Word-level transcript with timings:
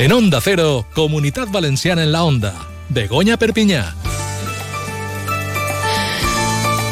En 0.00 0.14
Onda 0.14 0.40
Cero, 0.40 0.86
Comunidad 0.94 1.48
Valenciana 1.48 2.02
en 2.02 2.10
la 2.10 2.24
Onda. 2.24 2.54
Begoña 2.88 3.36
Perpiñá. 3.36 3.94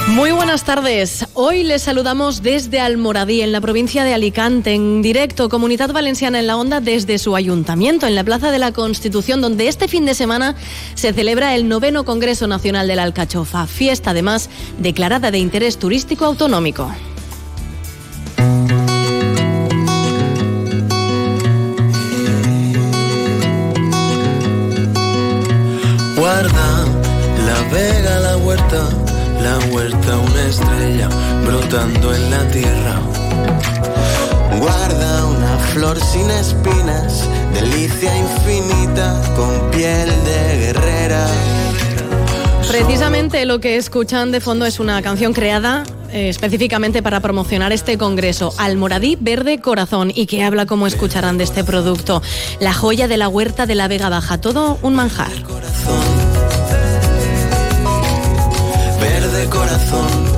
Muy 0.09 0.31
buenas 0.33 0.65
tardes. 0.65 1.27
Hoy 1.33 1.63
les 1.65 1.81
saludamos 1.81 2.43
desde 2.43 2.81
Almoradí, 2.81 3.41
en 3.41 3.51
la 3.51 3.63
provincia 3.63 4.05
de 4.05 4.13
Alicante, 4.13 4.75
en 4.75 5.01
directo 5.01 5.49
Comunidad 5.49 5.91
Valenciana 5.91 6.39
en 6.39 6.49
la 6.49 6.59
Onda 6.59 6.83
desde 6.83 7.17
su 7.17 7.35
ayuntamiento, 7.35 8.07
en 8.07 8.15
la 8.15 8.25
Plaza 8.25 8.51
de 8.51 8.59
la 8.59 8.73
Constitución, 8.73 9.41
donde 9.41 9.69
este 9.69 9.89
fin 9.89 10.05
de 10.05 10.13
semana 10.13 10.55
se 10.95 11.15
celebra 11.15 11.55
el 11.55 11.67
noveno 11.67 12.05
Congreso 12.05 12.47
Nacional 12.47 12.89
de 12.89 12.97
la 12.97 13.05
Alcachofa, 13.05 13.67
fiesta 13.67 14.11
además 14.11 14.51
declarada 14.81 15.31
de 15.31 15.39
interés 15.39 15.79
turístico 15.79 16.27
autonómico. 16.27 16.93
La 26.41 27.63
vega, 27.73 28.21
la 28.21 28.37
huerta 28.37 28.89
la 29.43 29.59
huerta 29.73 30.19
una 30.19 30.43
estrella 30.47 31.09
brotando 31.45 32.15
en 32.15 32.31
la 32.31 32.49
tierra. 32.51 33.01
Guarda 34.61 35.27
una 35.27 35.59
flor 35.73 35.99
sin 36.01 36.31
espinas, 36.31 37.29
delicia 37.55 38.17
infinita 38.17 39.21
con 39.35 39.71
piel 39.73 40.09
de 40.25 40.59
guerrera. 40.59 41.27
Precisamente 42.69 43.45
lo 43.45 43.59
que 43.59 43.77
escuchan 43.77 44.31
de 44.31 44.41
fondo 44.41 44.65
es 44.65 44.79
una 44.79 45.03
canción 45.03 45.33
creada 45.33 45.83
eh, 46.13 46.29
específicamente 46.29 47.03
para 47.03 47.21
promocionar 47.21 47.73
este 47.73 47.99
congreso, 47.99 48.53
Almoradí 48.59 49.17
Verde 49.21 49.61
Corazón, 49.61 50.13
y 50.15 50.27
que 50.27 50.45
habla, 50.45 50.67
como 50.67 50.87
escucharán, 50.87 51.37
de 51.37 51.45
este 51.45 51.65
producto, 51.65 52.23
la 52.61 52.73
joya 52.73 53.09
de 53.09 53.17
la 53.17 53.29
huerta 53.29 53.67
de 53.67 53.75
la 53.75 53.89
Vega 53.89 54.09
Baja, 54.09 54.41
todo 54.41 54.79
un 54.83 54.95
manjar. 54.95 55.33
Verde 59.39 59.51
corazón. 59.51 60.38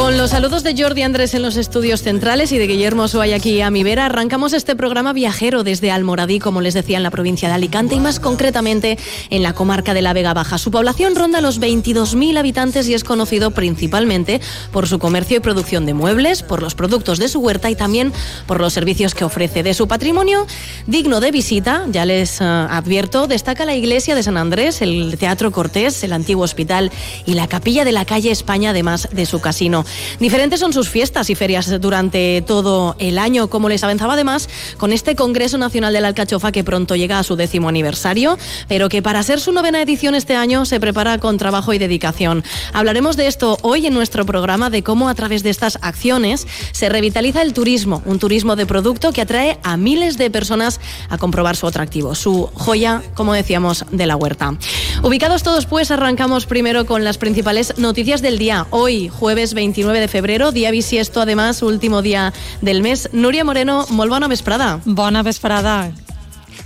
Con 0.00 0.16
los 0.16 0.30
saludos 0.30 0.62
de 0.62 0.74
Jordi 0.74 1.02
Andrés 1.02 1.34
en 1.34 1.42
los 1.42 1.58
estudios 1.58 2.02
centrales 2.02 2.52
y 2.52 2.58
de 2.58 2.66
Guillermo 2.66 3.06
Suay 3.06 3.34
aquí 3.34 3.60
a 3.60 3.70
mi 3.70 3.84
vera, 3.84 4.06
arrancamos 4.06 4.54
este 4.54 4.74
programa 4.74 5.12
viajero 5.12 5.62
desde 5.62 5.90
Almoradí, 5.90 6.38
como 6.38 6.62
les 6.62 6.72
decía, 6.72 6.96
en 6.96 7.02
la 7.02 7.10
provincia 7.10 7.48
de 7.48 7.54
Alicante 7.54 7.96
y 7.96 8.00
más 8.00 8.18
concretamente 8.18 8.98
en 9.28 9.42
la 9.42 9.52
comarca 9.52 9.92
de 9.92 10.00
la 10.00 10.14
Vega 10.14 10.32
Baja. 10.32 10.56
Su 10.56 10.70
población 10.70 11.16
ronda 11.16 11.42
los 11.42 11.60
22.000 11.60 12.38
habitantes 12.38 12.88
y 12.88 12.94
es 12.94 13.04
conocido 13.04 13.50
principalmente 13.50 14.40
por 14.72 14.88
su 14.88 14.98
comercio 14.98 15.36
y 15.36 15.40
producción 15.40 15.84
de 15.84 15.92
muebles, 15.92 16.42
por 16.42 16.62
los 16.62 16.74
productos 16.74 17.18
de 17.18 17.28
su 17.28 17.40
huerta 17.40 17.68
y 17.68 17.76
también 17.76 18.10
por 18.46 18.58
los 18.58 18.72
servicios 18.72 19.14
que 19.14 19.24
ofrece. 19.24 19.62
De 19.62 19.74
su 19.74 19.86
patrimonio 19.86 20.46
digno 20.86 21.20
de 21.20 21.30
visita, 21.30 21.84
ya 21.90 22.06
les 22.06 22.40
uh, 22.40 22.44
advierto, 22.44 23.26
destaca 23.26 23.66
la 23.66 23.76
iglesia 23.76 24.14
de 24.14 24.22
San 24.22 24.38
Andrés, 24.38 24.80
el 24.80 25.18
Teatro 25.18 25.52
Cortés, 25.52 26.02
el 26.04 26.14
antiguo 26.14 26.44
hospital 26.44 26.90
y 27.26 27.34
la 27.34 27.48
capilla 27.48 27.84
de 27.84 27.92
la 27.92 28.06
calle 28.06 28.30
España, 28.30 28.70
además 28.70 29.06
de 29.12 29.26
su 29.26 29.42
casino. 29.42 29.84
Diferentes 30.18 30.60
son 30.60 30.72
sus 30.72 30.88
fiestas 30.88 31.30
y 31.30 31.34
ferias 31.34 31.80
durante 31.80 32.42
todo 32.46 32.96
el 32.98 33.18
año, 33.18 33.48
como 33.48 33.68
les 33.68 33.82
avanzaba 33.84 34.14
además 34.14 34.48
con 34.76 34.92
este 34.92 35.14
Congreso 35.14 35.58
Nacional 35.58 35.92
de 35.92 36.00
la 36.00 36.08
Alcachofa 36.08 36.52
que 36.52 36.64
pronto 36.64 36.96
llega 36.96 37.18
a 37.18 37.22
su 37.22 37.36
décimo 37.36 37.68
aniversario, 37.68 38.38
pero 38.68 38.88
que 38.88 39.02
para 39.02 39.22
ser 39.22 39.40
su 39.40 39.52
novena 39.52 39.80
edición 39.82 40.14
este 40.14 40.36
año 40.36 40.64
se 40.64 40.80
prepara 40.80 41.18
con 41.18 41.38
trabajo 41.38 41.72
y 41.72 41.78
dedicación. 41.78 42.44
Hablaremos 42.72 43.16
de 43.16 43.26
esto 43.26 43.58
hoy 43.62 43.86
en 43.86 43.94
nuestro 43.94 44.26
programa, 44.26 44.70
de 44.70 44.82
cómo 44.82 45.08
a 45.08 45.14
través 45.14 45.42
de 45.42 45.50
estas 45.50 45.78
acciones 45.82 46.46
se 46.72 46.88
revitaliza 46.88 47.42
el 47.42 47.52
turismo, 47.52 48.02
un 48.04 48.18
turismo 48.18 48.56
de 48.56 48.66
producto 48.66 49.12
que 49.12 49.22
atrae 49.22 49.58
a 49.62 49.76
miles 49.76 50.18
de 50.18 50.30
personas 50.30 50.80
a 51.08 51.18
comprobar 51.18 51.56
su 51.56 51.66
atractivo, 51.66 52.14
su 52.14 52.50
joya, 52.54 53.02
como 53.14 53.32
decíamos, 53.32 53.84
de 53.90 54.06
la 54.06 54.16
huerta. 54.16 54.56
Ubicados 55.02 55.42
todos, 55.42 55.66
pues 55.66 55.90
arrancamos 55.90 56.46
primero 56.46 56.86
con 56.86 57.04
las 57.04 57.18
principales 57.18 57.74
noticias 57.78 58.22
del 58.22 58.38
día. 58.38 58.66
Hoy, 58.70 59.08
jueves 59.08 59.54
20 59.54 59.69
29 59.70 60.00
de 60.00 60.08
febrero, 60.08 60.50
dia 60.50 60.72
bisiesto, 60.72 61.20
además, 61.20 61.62
último 61.62 62.02
dia 62.02 62.32
del 62.60 62.82
mes. 62.82 63.08
Núria 63.12 63.44
Moreno, 63.44 63.86
molt 63.90 64.10
bona 64.10 64.26
vesprada. 64.26 64.80
Bona 64.84 65.22
vesprada. 65.22 65.92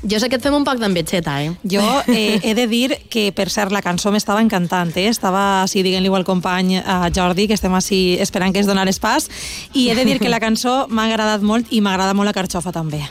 Jo 0.03 0.19
sé 0.21 0.29
que 0.29 0.37
et 0.37 0.45
fem 0.45 0.55
un 0.57 0.65
poc 0.65 0.81
d'envetxeta, 0.81 1.35
eh? 1.45 1.51
Jo 1.69 1.83
eh, 2.09 2.41
he 2.43 2.55
de 2.57 2.65
dir 2.67 2.97
que, 3.13 3.31
per 3.37 3.51
cert, 3.53 3.73
la 3.73 3.83
cançó 3.85 4.13
m'estava 4.13 4.41
encantant, 4.41 4.93
eh? 4.97 5.11
Estava 5.13 5.63
així 5.63 5.85
diguent-li 5.85 6.13
al 6.13 6.25
company 6.25 6.79
a 6.81 7.11
Jordi, 7.13 7.47
que 7.49 7.57
estem 7.57 7.77
així 7.77 8.17
esperant 8.21 8.53
que 8.53 8.65
es 8.65 8.69
donarés 8.69 9.01
pas, 9.01 9.29
i 9.75 9.91
he 9.91 9.97
de 9.97 10.07
dir 10.09 10.19
que 10.21 10.33
la 10.33 10.41
cançó 10.41 10.87
m'ha 10.89 11.05
agradat 11.11 11.45
molt 11.45 11.69
i 11.73 11.83
m'agrada 11.85 12.17
molt 12.17 12.33
la 12.33 12.37
carxofa 12.37 12.73
també. 12.73 13.05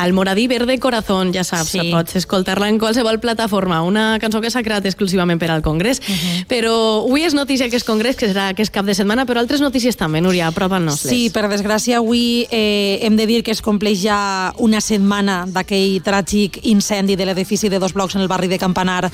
Al 0.00 0.14
Moradí 0.14 0.46
Verde 0.48 0.78
Corazón, 0.78 1.28
ja 1.34 1.42
saps, 1.44 1.74
sí. 1.74 1.90
pots 1.92 2.16
escoltar-la 2.16 2.70
en 2.72 2.78
qualsevol 2.80 3.18
plataforma. 3.20 3.82
Una 3.84 4.16
cançó 4.16 4.40
que 4.40 4.48
s'ha 4.48 4.62
creat 4.64 4.86
exclusivament 4.88 5.36
per 5.36 5.50
al 5.52 5.60
Congrés. 5.60 6.00
Uh 6.00 6.14
-huh. 6.14 6.46
Però 6.48 7.04
avui 7.04 7.24
és 7.24 7.34
notícia 7.34 7.68
que 7.68 7.76
és 7.76 7.84
Congrés, 7.84 8.16
que 8.16 8.32
serà 8.32 8.54
que 8.54 8.62
és 8.62 8.70
cap 8.70 8.86
de 8.86 8.94
setmana, 8.94 9.26
però 9.26 9.40
altres 9.40 9.60
notícies 9.60 9.96
també, 9.96 10.22
Núria, 10.22 10.46
apropa'ns-les. 10.46 11.00
Sí, 11.00 11.28
per 11.28 11.50
desgràcia, 11.50 11.98
avui 11.98 12.46
eh, 12.50 13.00
hem 13.02 13.14
de 13.16 13.26
dir 13.26 13.42
que 13.42 13.50
es 13.50 13.60
compleix 13.60 14.00
ja 14.00 14.54
una 14.56 14.80
setmana 14.80 15.44
d'aquell 15.46 16.00
tràgic 16.02 16.60
incendi 16.62 17.14
de 17.14 17.26
l'edifici 17.26 17.68
de 17.68 17.78
dos 17.78 17.92
blocs 17.92 18.14
en 18.14 18.22
el 18.22 18.28
barri 18.28 18.48
de 18.48 18.58
Campanar 18.58 19.10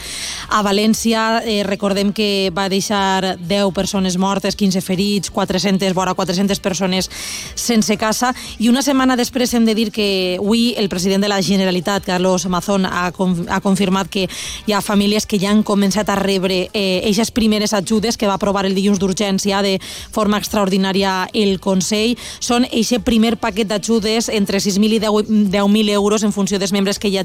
a 0.48 0.62
València. 0.62 1.42
Eh, 1.44 1.64
recordem 1.64 2.12
que 2.12 2.53
va 2.56 2.68
deixar 2.68 3.38
10 3.41 3.72
persones 3.72 4.16
mortes, 4.16 4.54
15 4.54 4.80
ferits, 4.80 5.30
400, 5.30 5.92
vora 5.94 6.14
400 6.14 6.60
persones 6.60 7.10
sense 7.56 7.97
casa, 7.97 8.32
i 8.58 8.68
una 8.68 8.82
setmana 8.82 9.16
després 9.16 9.53
hem 9.53 9.64
de 9.64 9.74
dir 9.74 9.91
que 9.91 10.36
avui 10.38 10.75
el 10.76 10.88
president 10.88 11.22
de 11.22 11.28
la 11.28 11.42
Generalitat, 11.42 12.04
Carlos 12.04 12.47
Amazon, 12.47 12.87
ha, 12.87 13.06
ha 13.09 13.60
confirmat 13.60 14.09
que 14.09 14.28
hi 14.66 14.72
ha 14.72 14.81
famílies 14.81 15.26
que 15.26 15.38
ja 15.41 15.50
han 15.50 15.62
començat 15.64 16.10
a 16.10 16.16
rebre 16.19 16.69
eh, 16.72 17.00
eixes 17.09 17.31
primeres 17.31 17.72
ajudes 17.72 18.16
que 18.16 18.28
va 18.28 18.37
aprovar 18.37 18.66
el 18.66 18.75
dilluns 18.76 19.00
d'urgència 19.00 19.62
de 19.62 19.78
forma 20.12 20.38
extraordinària 20.38 21.28
el 21.32 21.59
Consell. 21.60 22.16
Són 22.41 22.66
eixe 22.70 23.00
primer 23.00 23.36
paquet 23.41 23.69
d'ajudes 23.69 24.28
entre 24.28 24.60
6.000 24.60 24.98
i 24.98 25.00
10.000 25.00 25.50
10 25.50 25.94
euros 25.94 26.22
en 26.22 26.32
funció 26.32 26.59
dels 26.59 26.72
membres 26.72 26.98
que 26.98 27.09
hi 27.09 27.19
ha 27.19 27.25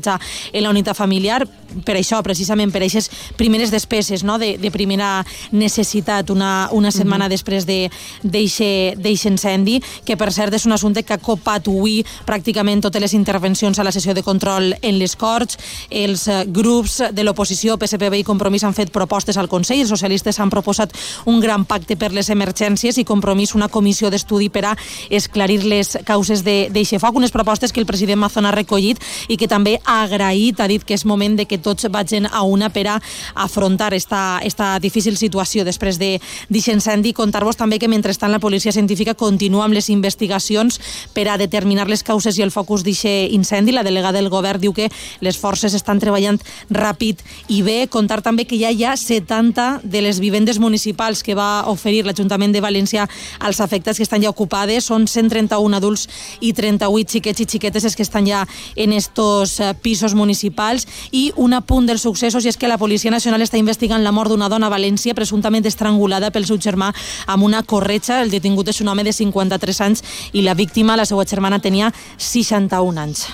en 0.53 0.63
la 0.63 0.69
unitat 0.69 0.97
familiar. 0.97 1.47
Per 1.85 1.95
això, 1.95 2.19
precisament, 2.23 2.71
per 2.71 2.81
eixes 2.83 3.09
primeres 3.37 3.71
despeses 3.71 4.23
no? 4.23 4.37
de, 4.39 4.57
de 4.59 4.71
primera 4.71 5.25
necessitat 5.51 6.29
una, 6.29 6.69
una 6.71 6.91
setmana 6.91 7.25
mm 7.25 7.27
-hmm. 7.27 7.35
després 7.35 7.65
d'eixe 7.65 9.29
incendi, 9.29 9.81
que 10.05 10.17
per 10.17 10.31
cert 10.31 10.53
és 10.53 10.65
un 10.65 10.71
assumpte 10.71 11.03
que 11.03 11.13
ha 11.13 11.17
copat 11.17 11.67
avui 11.67 12.03
pràcticament 12.25 12.81
totes 12.81 13.01
les 13.01 13.13
intervencions 13.13 13.40
a 13.41 13.83
la 13.83 13.91
sessió 13.91 14.13
de 14.13 14.21
control 14.21 14.75
en 14.81 14.99
les 14.99 15.15
Corts. 15.15 15.57
Els 15.89 16.27
eh, 16.27 16.43
grups 16.45 17.01
de 17.11 17.23
l'oposició, 17.23 17.77
PSPB 17.77 18.19
i 18.19 18.23
Compromís 18.23 18.63
han 18.63 18.75
fet 18.77 18.91
propostes 18.93 19.37
al 19.37 19.49
Consell. 19.49 19.81
Els 19.81 19.89
socialistes 19.89 20.37
han 20.39 20.51
proposat 20.53 20.93
un 21.25 21.39
gran 21.41 21.65
pacte 21.65 21.97
per 21.97 22.11
les 22.13 22.29
emergències 22.29 22.99
i 23.01 23.05
Compromís 23.05 23.55
una 23.55 23.67
comissió 23.67 24.11
d'estudi 24.11 24.49
per 24.49 24.65
a 24.69 24.75
esclarir 25.09 25.63
les 25.65 25.97
causes 26.05 26.43
d'eixe 26.45 26.99
foc. 27.01 27.17
Unes 27.17 27.33
propostes 27.33 27.73
que 27.73 27.81
el 27.81 27.87
president 27.89 28.21
Mazón 28.21 28.45
ha 28.45 28.53
recollit 28.53 29.01
i 29.27 29.37
que 29.37 29.49
també 29.49 29.79
ha 29.85 30.03
agraït, 30.03 30.61
ha 30.61 30.69
dit 30.69 30.85
que 30.85 30.93
és 30.93 31.05
moment 31.05 31.35
de 31.35 31.47
que 31.49 31.57
tots 31.57 31.89
vagin 31.89 32.29
a 32.29 32.43
una 32.43 32.69
per 32.69 32.87
a 32.87 32.99
afrontar 33.33 33.93
esta, 33.93 34.39
esta 34.43 34.77
difícil 34.79 35.17
situació 35.17 35.65
després 35.65 35.97
d'aquest 35.97 36.75
incendi. 36.75 37.15
Contar-vos 37.17 37.57
també 37.57 37.79
que 37.79 37.89
mentrestant 37.89 38.31
la 38.31 38.39
policia 38.39 38.71
científica 38.71 39.17
continua 39.17 39.65
amb 39.65 39.73
les 39.73 39.89
investigacions 39.89 40.79
per 41.13 41.27
a 41.29 41.39
determinar 41.41 41.89
les 41.89 42.03
causes 42.03 42.37
i 42.37 42.45
el 42.45 42.53
focus 42.53 42.85
d'aquest 42.85 42.91
incendi. 43.31 43.71
La 43.71 43.83
delegada 43.83 44.19
del 44.19 44.29
govern 44.29 44.61
diu 44.61 44.73
que 44.73 44.89
les 45.21 45.37
forces 45.37 45.73
estan 45.73 45.99
treballant 45.99 46.39
ràpid 46.69 47.21
i 47.49 47.61
bé. 47.65 47.87
Contar 47.91 48.21
també 48.21 48.45
que 48.45 48.59
ja 48.59 48.71
hi 48.71 48.83
ha 48.85 48.95
70 48.97 49.81
de 49.83 50.01
les 50.01 50.19
vivendes 50.19 50.59
municipals 50.59 51.23
que 51.23 51.35
va 51.35 51.65
oferir 51.67 52.05
l'Ajuntament 52.05 52.53
de 52.53 52.61
València 52.63 53.07
als 53.39 53.61
afectats 53.61 53.97
que 53.97 54.07
estan 54.07 54.23
ja 54.23 54.31
ocupades. 54.31 54.85
Són 54.85 55.07
131 55.07 55.77
adults 55.77 56.07
i 56.39 56.53
38 56.53 57.17
xiquets 57.17 57.41
i 57.41 57.49
xiquetes 57.49 57.95
que 57.95 58.05
estan 58.05 58.27
ja 58.27 58.45
en 58.75 58.93
estos 58.93 59.59
eh, 59.59 59.73
pisos 59.81 60.15
municipals. 60.15 60.87
I 61.11 61.31
un 61.35 61.53
apunt 61.53 61.87
dels 61.89 62.05
successos 62.07 62.45
i 62.45 62.51
és 62.51 62.57
que 62.57 62.69
la 62.71 62.79
Policia 62.81 63.11
Nacional 63.11 63.43
està 63.45 63.59
investigant 63.59 64.03
la 64.03 64.13
mort 64.15 64.31
d'una 64.31 64.49
dona 64.51 64.67
a 64.67 64.73
València 64.73 65.15
presumptament 65.17 65.65
estrangulada 65.67 66.31
pel 66.31 66.47
seu 66.47 66.59
germà 66.61 66.91
amb 67.27 67.47
una 67.47 67.63
corretxa. 67.63 68.21
El 68.21 68.33
detingut 68.33 68.71
és 68.71 68.81
un 68.81 68.91
home 68.91 69.05
de 69.07 69.13
53 69.15 69.81
anys 69.87 70.03
i 70.33 70.45
la 70.45 70.55
víctima, 70.55 70.97
la 70.99 71.05
seva 71.05 71.25
germana, 71.25 71.59
tenia 71.59 71.91
61 72.17 73.01
anys 73.01 73.10
anys. 73.11 73.27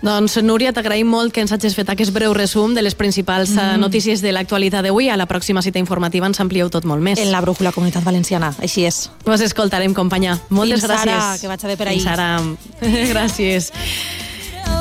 Doncs, 0.00 0.38
Núria, 0.40 0.72
t'agraïm 0.72 1.10
molt 1.12 1.34
que 1.36 1.42
ens 1.44 1.52
hagis 1.52 1.74
fet 1.76 1.90
aquest 1.92 2.14
breu 2.16 2.32
resum 2.32 2.72
de 2.72 2.80
les 2.80 2.94
principals 2.96 3.52
mm. 3.52 3.76
notícies 3.82 4.22
de 4.24 4.32
l'actualitat 4.32 4.86
d'avui. 4.86 5.10
A 5.12 5.18
la 5.20 5.26
pròxima 5.28 5.60
cita 5.60 5.78
informativa 5.78 6.24
ens 6.26 6.40
amplieu 6.40 6.70
tot 6.72 6.86
molt 6.88 7.04
més. 7.04 7.20
En 7.20 7.28
la 7.34 7.42
brújula 7.44 7.74
Comunitat 7.76 8.06
Valenciana, 8.06 8.54
així 8.64 8.86
és. 8.88 9.10
Pues 9.26 9.44
escoltarem, 9.44 9.92
companya. 9.92 10.38
Moltes 10.48 10.80
Fins 10.80 10.88
gràcies. 10.88 11.12
Ara, 11.12 11.36
que 11.36 11.52
vaig 11.52 11.64
a 11.66 11.76
per 11.76 11.88
ahir. 11.90 12.00
Fins 12.00 12.12
ara. 12.14 12.30
gràcies. 13.12 13.70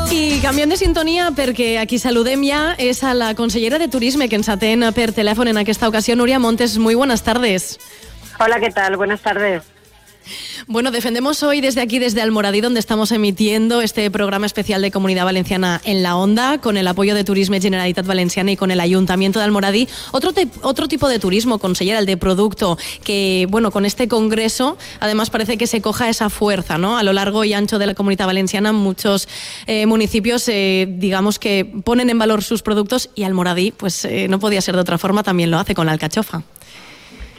I 0.10 0.40
canviem 0.42 0.72
de 0.72 0.78
sintonia 0.80 1.28
perquè 1.36 1.74
aquí 1.82 2.00
saludem 2.00 2.42
ja 2.48 2.62
és 2.82 3.04
a 3.04 3.12
la 3.14 3.34
consellera 3.36 3.78
de 3.78 3.90
Turisme 3.92 4.30
que 4.30 4.40
ens 4.40 4.48
atén 4.50 4.88
per 4.96 5.12
telèfon 5.14 5.52
en 5.52 5.60
aquesta 5.60 5.90
ocasió, 5.92 6.16
Núria 6.16 6.40
Montes. 6.40 6.78
Muy 6.80 6.96
buenas 6.96 7.28
tardes. 7.28 7.76
Hola, 8.40 8.62
¿qué 8.64 8.72
tal? 8.72 8.96
Buenas 8.96 9.20
tardes. 9.20 9.68
Bueno, 10.68 10.92
defendemos 10.92 11.44
hoy 11.44 11.62
desde 11.62 11.82
aquí, 11.82 12.00
desde 12.00 12.22
Almoradí, 12.22 12.62
donde 12.62 12.80
estamos 12.80 13.12
emitiendo 13.12 13.82
este 13.82 14.10
programa 14.12 14.46
especial 14.46 14.82
de 14.82 14.92
Comunidad 14.92 15.26
Valenciana 15.26 15.82
en 15.84 16.04
la 16.04 16.16
Onda, 16.16 16.60
con 16.60 16.78
el 16.78 16.88
apoyo 16.88 17.16
de 17.16 17.24
Turisme 17.24 17.62
Generalitat 17.62 18.06
Valenciana 18.06 18.52
y 18.52 18.58
con 18.58 18.72
el 18.72 18.80
Ayuntamiento 18.80 19.40
de 19.40 19.46
Almoradí. 19.46 19.88
Otro, 20.12 20.32
otro 20.62 20.88
tipo 20.88 21.08
de 21.10 21.20
turismo, 21.20 21.60
consellera, 21.60 22.00
el 22.00 22.06
de 22.06 22.18
producto, 22.18 22.78
que, 23.04 23.48
bueno, 23.50 23.72
con 23.72 23.86
este 23.86 24.08
congreso, 24.08 24.78
además 25.00 25.30
parece 25.30 25.58
que 25.58 25.68
se 25.68 25.82
coja 25.82 26.10
esa 26.10 26.30
fuerza, 26.30 26.78
¿no? 26.78 26.98
A 26.98 27.04
lo 27.04 27.14
largo 27.14 27.44
y 27.44 27.54
ancho 27.54 27.80
de 27.80 27.88
la 27.88 27.96
Comunidad 27.96 28.28
Valenciana, 28.28 28.72
muchos 28.72 29.28
eh, 29.68 29.86
municipios, 29.86 30.48
eh, 30.50 30.88
digamos 30.90 31.40
que 31.40 31.66
ponen 31.84 32.10
en 32.10 32.18
valor 32.18 32.44
sus 32.44 32.62
productos 32.62 33.10
y 33.16 33.24
Almoradí, 33.24 33.72
pues 33.72 34.06
eh, 34.06 34.28
no 34.28 34.40
podía 34.40 34.62
ser 34.62 34.76
de 34.76 34.82
otra 34.82 34.98
forma, 34.98 35.24
también 35.24 35.52
lo 35.52 35.60
hace 35.60 35.76
con 35.76 35.86
la 35.86 35.94
alcachofa. 35.94 36.44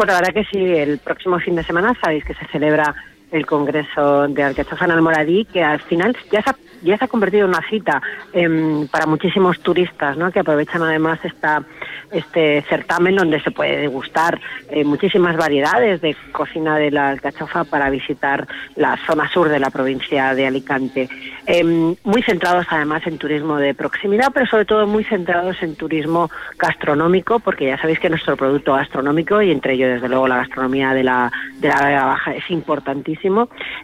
Pues 0.00 0.08
la 0.08 0.14
verdad 0.14 0.32
que 0.32 0.44
sí, 0.44 0.58
el 0.64 0.96
próximo 0.96 1.38
fin 1.40 1.54
de 1.54 1.62
semana 1.62 1.92
sabéis 2.02 2.24
que 2.24 2.32
se 2.32 2.46
celebra 2.46 2.94
el 3.32 3.46
Congreso 3.46 4.28
de 4.28 4.42
Alcachofa 4.42 4.84
en 4.84 4.90
Almoradí, 4.92 5.44
que 5.44 5.62
al 5.62 5.80
final 5.80 6.16
ya 6.30 6.42
se 6.42 6.50
ha, 6.50 6.56
ya 6.82 6.98
se 6.98 7.04
ha 7.04 7.08
convertido 7.08 7.44
en 7.44 7.50
una 7.50 7.68
cita 7.68 8.02
em, 8.32 8.88
para 8.88 9.06
muchísimos 9.06 9.60
turistas, 9.60 10.16
¿no? 10.16 10.30
que 10.32 10.40
aprovechan 10.40 10.82
además 10.82 11.20
esta, 11.24 11.62
este 12.10 12.62
certamen 12.68 13.16
donde 13.16 13.40
se 13.40 13.50
puede 13.50 13.76
degustar 13.76 14.40
eh, 14.70 14.84
muchísimas 14.84 15.36
variedades 15.36 16.00
de 16.00 16.16
cocina 16.32 16.76
de 16.76 16.90
la 16.90 17.10
alcachofa 17.10 17.64
para 17.64 17.90
visitar 17.90 18.46
la 18.76 18.96
zona 19.06 19.28
sur 19.30 19.48
de 19.48 19.60
la 19.60 19.70
provincia 19.70 20.34
de 20.34 20.46
Alicante. 20.46 21.08
Em, 21.46 21.94
muy 22.04 22.22
centrados 22.22 22.66
además 22.70 23.06
en 23.06 23.18
turismo 23.18 23.58
de 23.58 23.74
proximidad, 23.74 24.30
pero 24.32 24.46
sobre 24.46 24.64
todo 24.64 24.86
muy 24.86 25.04
centrados 25.04 25.62
en 25.62 25.76
turismo 25.76 26.30
gastronómico, 26.58 27.40
porque 27.40 27.66
ya 27.66 27.78
sabéis 27.78 28.00
que 28.00 28.10
nuestro 28.10 28.36
producto 28.36 28.74
gastronómico, 28.74 29.40
y 29.42 29.50
entre 29.50 29.74
ellos 29.74 29.94
desde 29.94 30.08
luego 30.08 30.28
la 30.28 30.38
gastronomía 30.38 30.92
de 30.94 31.04
la, 31.04 31.30
de 31.58 31.68
la 31.68 32.04
Baja, 32.06 32.34
es 32.34 32.50
importantísimo 32.50 33.19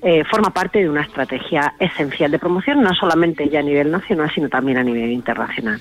eh, 0.03 0.25
forma 0.25 0.51
parte 0.51 0.81
de 0.81 0.89
una 0.89 1.03
estrategia 1.03 1.75
esencial 1.79 2.31
de 2.31 2.39
promoción, 2.39 2.83
no 2.83 2.95
solamente 2.95 3.49
ya 3.49 3.61
a 3.61 3.63
nivel 3.63 3.91
nacional, 3.91 4.31
sino 4.35 4.49
también 4.49 4.79
a 4.79 4.83
nivel 4.83 5.11
internacional. 5.11 5.81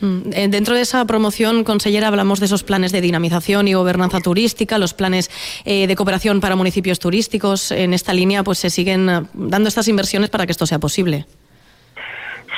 Mm, 0.00 0.32
eh, 0.32 0.48
dentro 0.48 0.74
de 0.74 0.82
esa 0.82 1.04
promoción, 1.04 1.64
consellera, 1.64 2.08
hablamos 2.08 2.40
de 2.40 2.46
esos 2.46 2.64
planes 2.64 2.92
de 2.92 3.00
dinamización 3.00 3.68
y 3.68 3.74
gobernanza 3.74 4.20
turística, 4.20 4.78
los 4.78 4.94
planes 4.94 5.30
eh, 5.64 5.86
de 5.86 5.96
cooperación 5.96 6.40
para 6.40 6.56
municipios 6.56 6.98
turísticos. 6.98 7.70
En 7.70 7.94
esta 7.94 8.12
línea, 8.12 8.42
pues 8.42 8.58
se 8.58 8.70
siguen 8.70 9.28
dando 9.34 9.68
estas 9.68 9.88
inversiones 9.88 10.30
para 10.30 10.46
que 10.46 10.52
esto 10.52 10.66
sea 10.66 10.78
posible. 10.78 11.26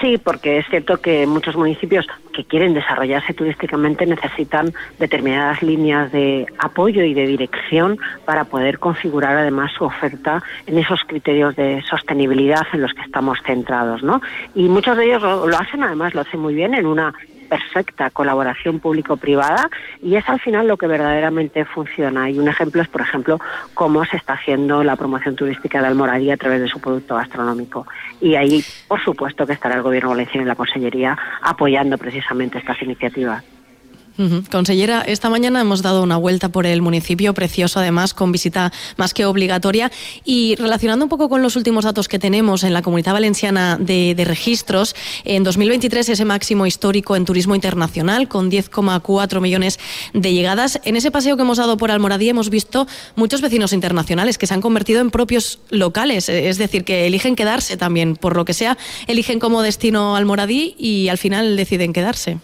Sí, 0.00 0.19
porque 0.19 0.58
es 0.58 0.66
cierto 0.69 1.00
que 1.00 1.26
muchos 1.26 1.56
municipios 1.56 2.06
que 2.34 2.44
quieren 2.44 2.75
desarrollarse 2.75 3.32
turísticamente 3.32 4.04
necesitan 4.04 4.72
determinadas 4.98 5.62
líneas 5.62 6.12
de 6.12 6.46
apoyo 6.58 7.02
y 7.02 7.14
de 7.14 7.26
dirección 7.26 7.98
para 8.26 8.44
poder 8.44 8.78
configurar 8.78 9.37
además 9.37 9.72
su 9.72 9.84
oferta 9.84 10.43
en 10.66 10.78
esos 10.78 11.00
criterios 11.06 11.56
de 11.56 11.82
sostenibilidad 11.88 12.66
en 12.75 12.82
los 12.82 12.93
que 12.93 13.02
estamos 13.02 13.38
centrados, 13.46 14.02
¿no? 14.02 14.20
Y 14.54 14.69
muchos 14.69 14.98
de 14.98 15.06
ellos 15.06 15.22
lo, 15.22 15.46
lo 15.46 15.56
hacen, 15.56 15.82
además 15.82 16.14
lo 16.14 16.20
hacen 16.20 16.40
muy 16.40 16.54
bien 16.54 16.75
en 16.75 16.87
una 16.87 17.14
perfecta 17.46 18.10
colaboración 18.10 18.81
público-privada 18.81 19.70
y 20.02 20.16
es 20.16 20.28
al 20.28 20.40
final 20.40 20.69
lo 20.69 20.76
que 20.76 20.87
verdaderamente 20.87 21.64
funciona. 21.64 22.28
Y 22.31 22.38
un 22.38 22.48
ejemplo 22.48 22.82
es, 22.82 22.88
por 22.88 23.00
ejemplo, 23.00 23.38
cómo 23.75 24.04
se 24.04 24.16
está 24.16 24.34
haciendo 24.34 24.84
la 24.84 24.96
promoción 24.96 25.37
turística 25.37 25.81
de 25.81 25.87
Almoradí 25.87 26.31
a 26.31 26.37
través 26.37 26.60
de 26.60 26.69
su 26.69 26.81
producto 26.81 27.16
gastronómico. 27.16 27.87
Y 28.20 28.34
ahí, 28.34 28.64
por 28.88 29.02
supuesto, 29.02 29.46
que 29.46 29.52
estará 29.52 29.76
el 29.76 29.82
Gobierno 29.82 30.10
valenciano 30.10 30.44
y 30.44 30.48
la 30.48 30.54
Consellería 30.56 31.19
apoyando 31.43 31.96
precisamente 31.98 32.58
estas 32.58 32.81
iniciativas. 32.82 33.56
Consellera, 34.51 35.03
esta 35.03 35.29
mañana 35.29 35.61
hemos 35.61 35.83
dado 35.83 36.03
una 36.03 36.17
vuelta 36.17 36.49
por 36.49 36.67
el 36.67 36.81
municipio, 36.81 37.35
precioso 37.35 37.81
además, 37.81 38.15
con 38.15 38.33
visita 38.33 38.73
más 38.97 39.13
que 39.13 39.27
obligatoria. 39.27 39.93
Y 40.25 40.57
relacionando 40.57 41.05
un 41.05 41.09
poco 41.09 41.29
con 41.29 41.43
los 41.43 41.57
últimos 41.57 41.85
datos 41.85 42.09
que 42.09 42.19
tenemos 42.19 42.65
en 42.65 42.73
la 42.73 42.83
Comunidad 42.83 43.13
Valenciana 43.13 43.77
de, 43.79 44.15
registros, 44.27 44.97
en 45.25 45.45
2023 45.45 46.09
ese 46.09 46.25
máximo 46.25 46.67
histórico 46.67 47.15
en 47.17 47.25
turismo 47.25 47.55
internacional, 47.55 48.29
con 48.29 48.51
10,4 48.51 49.41
millones 49.41 49.79
de 50.15 50.33
llegadas. 50.33 50.81
En 50.85 50.97
ese 50.97 51.11
paseo 51.11 51.37
que 51.37 51.43
hemos 51.43 51.59
dado 51.59 51.77
por 51.77 51.91
Almoradí 51.91 52.29
hemos 52.29 52.51
visto 52.51 52.87
muchos 53.15 53.41
vecinos 53.43 53.73
internacionales 53.73 54.39
que 54.39 54.47
se 54.47 54.55
han 54.55 54.63
convertido 54.63 55.01
en 55.01 55.11
propios 55.11 55.61
locales, 55.71 56.29
es 56.29 56.59
decir, 56.59 56.85
que 56.85 57.07
eligen 57.07 57.37
quedarse 57.37 57.77
también, 57.77 58.17
por 58.17 58.37
lo 58.37 58.45
que 58.45 58.55
sea, 58.55 58.79
eligen 59.07 59.39
como 59.39 59.63
destino 59.63 60.17
Almoradí 60.17 60.75
y 60.79 61.09
al 61.09 61.19
final 61.19 61.57
deciden 61.57 61.93
quedarse. 61.93 62.39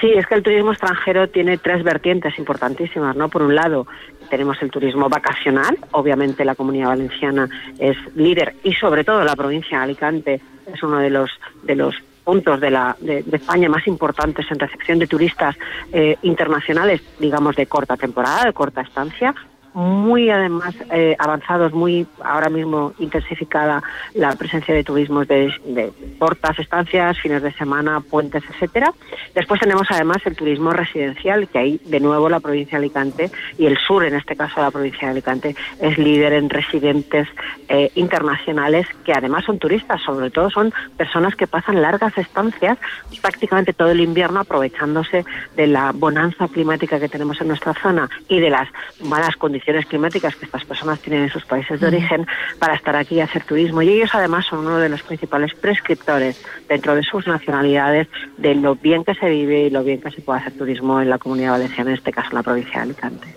Sí, 0.00 0.12
es 0.12 0.26
que 0.26 0.34
el 0.34 0.42
turismo 0.42 0.72
extranjero 0.72 1.28
tiene 1.28 1.58
tres 1.58 1.82
vertientes 1.82 2.38
importantísimas, 2.38 3.16
¿no? 3.16 3.28
Por 3.28 3.42
un 3.42 3.54
lado, 3.54 3.86
tenemos 4.28 4.60
el 4.60 4.70
turismo 4.70 5.08
vacacional, 5.08 5.78
obviamente 5.92 6.44
la 6.44 6.54
Comunidad 6.54 6.88
Valenciana 6.88 7.48
es 7.78 7.96
líder 8.14 8.56
y 8.62 8.74
sobre 8.74 9.04
todo 9.04 9.24
la 9.24 9.36
provincia 9.36 9.78
de 9.78 9.84
Alicante 9.84 10.40
es 10.72 10.82
uno 10.82 10.98
de 10.98 11.10
los 11.10 11.30
de 11.62 11.76
los 11.76 11.94
puntos 12.24 12.60
de, 12.60 12.70
la, 12.72 12.96
de, 13.00 13.24
España 13.32 13.68
más 13.68 13.86
importantes 13.86 14.44
en 14.50 14.58
recepción 14.58 14.98
de 14.98 15.06
turistas 15.06 15.56
eh, 15.92 16.16
internacionales, 16.22 17.00
digamos, 17.20 17.54
de 17.54 17.66
corta 17.66 17.96
temporada, 17.96 18.46
de 18.46 18.52
corta 18.52 18.80
estancia, 18.80 19.32
muy 19.76 20.30
además 20.30 20.74
eh, 20.90 21.14
avanzados, 21.18 21.74
muy 21.74 22.06
ahora 22.24 22.48
mismo 22.48 22.94
intensificada 22.98 23.82
la 24.14 24.34
presencia 24.34 24.74
de 24.74 24.82
turismos 24.82 25.28
de, 25.28 25.92
cortas 26.18 26.58
estancias, 26.58 27.20
fines 27.20 27.42
de 27.42 27.52
semana, 27.52 28.00
puentes, 28.00 28.42
etcétera. 28.48 28.94
Después 29.34 29.60
tenemos 29.60 29.86
además 29.90 30.16
el 30.24 30.34
turismo 30.34 30.70
residencial, 30.70 31.46
que 31.48 31.58
ahí 31.58 31.80
de 31.84 32.00
nuevo 32.00 32.30
la 32.30 32.40
provincia 32.40 32.78
de 32.78 32.86
Alicante 32.86 33.30
y 33.58 33.66
el 33.66 33.76
sur, 33.76 34.02
en 34.06 34.14
este 34.14 34.34
caso 34.34 34.62
la 34.62 34.70
provincia 34.70 35.08
de 35.08 35.12
Alicante, 35.12 35.54
es 35.78 35.98
líder 35.98 36.32
en 36.32 36.48
residentes 36.48 37.28
eh, 37.68 37.90
internacionales 37.96 38.86
que 39.04 39.12
además 39.12 39.44
son 39.44 39.58
turistas, 39.58 40.00
sobre 40.00 40.30
todo 40.30 40.48
son 40.48 40.72
personas 40.96 41.36
que 41.36 41.46
pasan 41.46 41.82
largas 41.82 42.16
estancias 42.16 42.78
prácticamente 43.20 43.74
todo 43.74 43.90
el 43.90 44.00
invierno 44.00 44.40
aprovechándose 44.40 45.24
de 45.54 45.66
la 45.66 45.92
bonanza 45.92 46.48
climática 46.48 46.98
que 46.98 47.08
tenemos 47.08 47.40
en 47.40 47.48
nuestra 47.48 47.74
zona 47.74 48.08
y 48.28 48.40
de 48.40 48.50
las 48.50 48.68
malas 49.02 49.36
condiciones 49.36 49.65
climáticas 49.86 50.36
que 50.36 50.44
estas 50.44 50.64
personas 50.64 51.00
tienen 51.00 51.24
en 51.24 51.30
sus 51.30 51.44
países 51.44 51.80
de 51.80 51.88
origen 51.88 52.26
para 52.58 52.74
estar 52.74 52.94
aquí 52.94 53.16
y 53.16 53.20
hacer 53.20 53.44
turismo. 53.44 53.82
Y 53.82 53.88
ellos 53.90 54.10
además 54.12 54.46
son 54.46 54.60
uno 54.60 54.78
de 54.78 54.88
los 54.88 55.02
principales 55.02 55.54
prescriptores 55.54 56.40
dentro 56.68 56.94
de 56.94 57.02
sus 57.02 57.26
nacionalidades 57.26 58.08
de 58.36 58.54
lo 58.54 58.76
bien 58.76 59.04
que 59.04 59.14
se 59.14 59.28
vive 59.28 59.64
y 59.64 59.70
lo 59.70 59.82
bien 59.82 60.00
que 60.00 60.10
se 60.10 60.22
puede 60.22 60.40
hacer 60.40 60.52
turismo 60.52 61.00
en 61.00 61.10
la 61.10 61.18
comunidad 61.18 61.52
valenciana, 61.52 61.90
en 61.90 61.96
este 61.96 62.12
caso 62.12 62.28
en 62.30 62.36
la 62.36 62.42
provincia 62.42 62.74
de 62.74 62.80
Alicante. 62.80 63.34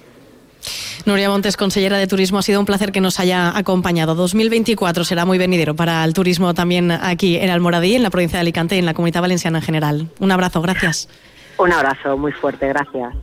Nuria 1.05 1.29
Montes, 1.29 1.57
consellera 1.57 1.97
de 1.97 2.07
Turismo, 2.07 2.39
ha 2.39 2.41
sido 2.41 2.59
un 2.59 2.65
placer 2.65 2.91
que 2.91 3.01
nos 3.01 3.19
haya 3.19 3.57
acompañado. 3.57 4.15
2024 4.15 5.03
será 5.03 5.25
muy 5.25 5.37
venidero 5.37 5.75
para 5.75 6.03
el 6.03 6.13
turismo 6.13 6.53
también 6.53 6.91
aquí 6.91 7.37
en 7.37 7.49
Almoradí, 7.49 7.95
en 7.95 8.03
la 8.03 8.09
provincia 8.09 8.37
de 8.37 8.41
Alicante 8.41 8.75
y 8.75 8.79
en 8.79 8.85
la 8.85 8.93
comunidad 8.93 9.21
valenciana 9.21 9.59
en 9.59 9.63
general. 9.63 10.09
Un 10.19 10.31
abrazo, 10.31 10.61
gracias. 10.61 11.09
Un 11.57 11.71
abrazo 11.71 12.17
muy 12.17 12.31
fuerte, 12.31 12.67
gracias. 12.67 13.13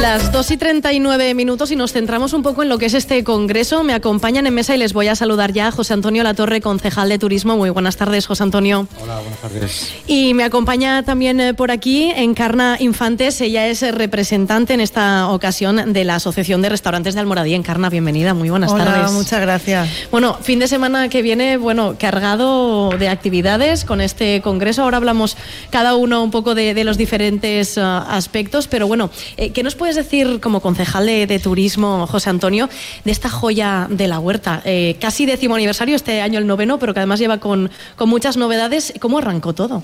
Las 0.00 0.30
2 0.30 0.52
y 0.52 0.56
39 0.56 1.34
minutos 1.34 1.72
y 1.72 1.76
nos 1.76 1.92
centramos 1.92 2.32
un 2.32 2.44
poco 2.44 2.62
en 2.62 2.68
lo 2.68 2.78
que 2.78 2.86
es 2.86 2.94
este 2.94 3.24
congreso. 3.24 3.82
Me 3.82 3.94
acompañan 3.94 4.46
en 4.46 4.54
mesa 4.54 4.72
y 4.72 4.78
les 4.78 4.92
voy 4.92 5.08
a 5.08 5.16
saludar 5.16 5.52
ya 5.52 5.66
a 5.66 5.70
José 5.72 5.92
Antonio 5.92 6.22
Latorre, 6.22 6.60
concejal 6.60 7.08
de 7.08 7.18
Turismo. 7.18 7.56
Muy 7.56 7.70
buenas 7.70 7.96
tardes, 7.96 8.24
José 8.24 8.44
Antonio. 8.44 8.86
Hola, 9.02 9.18
buenas 9.18 9.40
tardes. 9.40 9.92
Y 10.06 10.34
me 10.34 10.44
acompaña 10.44 11.02
también 11.02 11.40
eh, 11.40 11.52
por 11.52 11.72
aquí 11.72 12.12
Encarna 12.14 12.76
Infantes. 12.78 13.40
Ella 13.40 13.66
es 13.66 13.82
representante 13.92 14.72
en 14.72 14.80
esta 14.80 15.30
ocasión 15.30 15.92
de 15.92 16.04
la 16.04 16.14
Asociación 16.14 16.62
de 16.62 16.68
Restaurantes 16.68 17.14
de 17.14 17.20
Almoradí. 17.20 17.54
Encarna, 17.54 17.90
bienvenida. 17.90 18.34
Muy 18.34 18.50
buenas 18.50 18.70
Hola, 18.70 18.84
tardes. 18.84 19.10
muchas 19.10 19.40
gracias. 19.40 19.88
Bueno, 20.12 20.38
fin 20.40 20.60
de 20.60 20.68
semana 20.68 21.08
que 21.08 21.22
viene, 21.22 21.56
bueno, 21.56 21.96
cargado 21.98 22.90
de 22.90 23.08
actividades 23.08 23.84
con 23.84 24.00
este 24.00 24.42
congreso. 24.42 24.84
Ahora 24.84 24.98
hablamos 24.98 25.36
cada 25.70 25.96
uno 25.96 26.22
un 26.22 26.30
poco 26.30 26.54
de, 26.54 26.84
los 26.84 26.96
diferentes 26.96 27.76
eh, 27.76 27.80
aspectos, 27.80 28.68
pero 28.68 28.86
bueno, 28.86 29.10
eh, 29.36 29.50
¿qué 29.50 29.64
nos 29.64 29.74
puede 29.74 29.87
puedes 29.88 30.04
decir, 30.04 30.40
como 30.40 30.60
concejal 30.60 31.06
de, 31.06 31.40
turismo, 31.42 32.06
José 32.06 32.28
Antonio, 32.28 32.68
de 33.04 33.10
esta 33.10 33.30
joya 33.30 33.86
de 33.88 34.06
la 34.06 34.18
huerta? 34.18 34.60
Eh, 34.66 34.98
casi 35.00 35.24
décimo 35.24 35.54
aniversario, 35.54 35.96
este 35.96 36.20
año 36.20 36.38
el 36.38 36.46
noveno, 36.46 36.78
pero 36.78 36.92
que 36.92 37.00
además 37.00 37.18
lleva 37.20 37.38
con, 37.38 37.70
con 37.96 38.10
muchas 38.10 38.36
novedades. 38.36 38.92
¿Cómo 39.00 39.16
arrancó 39.16 39.54
todo? 39.54 39.82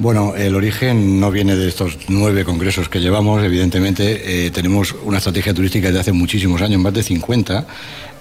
Bueno, 0.00 0.34
el 0.34 0.54
origen 0.54 1.20
no 1.20 1.30
viene 1.30 1.56
de 1.56 1.68
estos 1.68 1.98
nueve 2.08 2.42
congresos 2.42 2.88
que 2.88 3.00
llevamos. 3.00 3.44
Evidentemente, 3.44 4.46
eh, 4.46 4.50
tenemos 4.50 4.94
una 5.04 5.18
estrategia 5.18 5.52
turística 5.52 5.88
desde 5.88 6.00
hace 6.00 6.12
muchísimos 6.12 6.62
años, 6.62 6.80
más 6.80 6.94
de 6.94 7.02
50, 7.02 7.66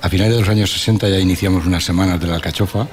A 0.02 0.10
finales 0.10 0.34
de 0.34 0.40
los 0.42 0.50
años 0.50 0.74
60 0.74 1.08
ya 1.08 1.20
iniciamos 1.20 1.66
unas 1.66 1.86
semanas 1.86 2.20
de 2.20 2.28
la 2.28 2.36
alcachofa 2.36 2.90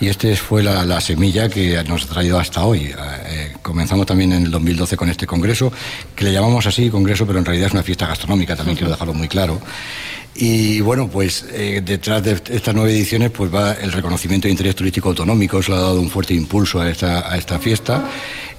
y 0.00 0.08
este 0.08 0.34
fue 0.34 0.64
la, 0.64 1.00
semilla 1.00 1.48
que 1.48 1.80
nos 1.84 2.06
ha 2.06 2.08
traído 2.08 2.36
hasta 2.40 2.64
hoy. 2.64 2.92
Eh, 3.26 3.52
comenzamos 3.62 4.04
también 4.04 4.32
en 4.32 4.42
el 4.46 4.50
2012 4.50 4.96
con 4.96 5.08
este 5.10 5.28
congreso, 5.28 5.72
que 6.16 6.24
le 6.24 6.32
llamamos 6.32 6.66
así 6.66 6.90
congreso, 6.90 7.28
pero 7.28 7.38
en 7.38 7.44
realidad 7.44 7.68
es 7.68 7.72
una 7.72 7.84
fiesta 7.84 8.08
gastronómica, 8.08 8.56
también 8.56 8.76
quiero 8.76 8.90
dejarlo 8.90 9.14
muy 9.14 9.28
claro. 9.28 9.60
Y 10.36 10.80
bueno, 10.80 11.08
pues 11.08 11.46
eh, 11.52 11.80
detrás 11.84 12.22
de 12.22 12.32
estas 12.32 12.74
nueve 12.74 12.90
ediciones 12.92 13.30
pues 13.30 13.54
va 13.54 13.72
el 13.74 13.92
reconocimiento 13.92 14.48
de 14.48 14.52
interés 14.52 14.74
turístico 14.74 15.10
autonómico, 15.10 15.60
eso 15.60 15.72
le 15.72 15.78
ha 15.78 15.82
dado 15.82 16.00
un 16.00 16.10
fuerte 16.10 16.34
impulso 16.34 16.80
a 16.80 16.90
esta, 16.90 17.32
a 17.32 17.36
esta 17.36 17.60
fiesta 17.60 18.04